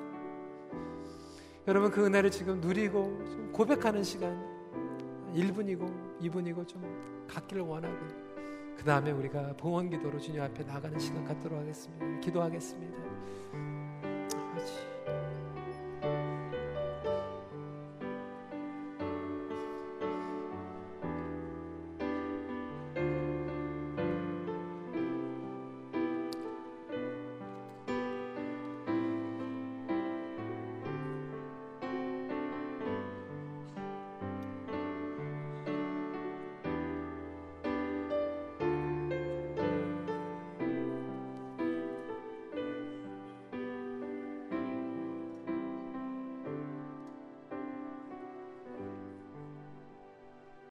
여러분 1.67 1.89
그 1.89 2.05
은혜를 2.05 2.29
지금 2.29 2.61
누리고 2.61 3.05
좀 3.25 3.51
고백하는 3.51 4.03
시간 4.03 4.39
1분이고 5.33 6.19
2분이고 6.21 6.67
좀 6.67 7.25
갖기를 7.27 7.63
원하고 7.63 7.97
그 8.77 8.83
다음에 8.83 9.09
우리가 9.09 9.53
봉헌 9.57 9.89
기도로 9.89 10.19
주님 10.19 10.43
앞에 10.43 10.63
나가는 10.63 10.99
시간 10.99 11.25
갖도록 11.25 11.57
하겠습니다. 11.57 12.19
기도하겠습니다. 12.19 12.97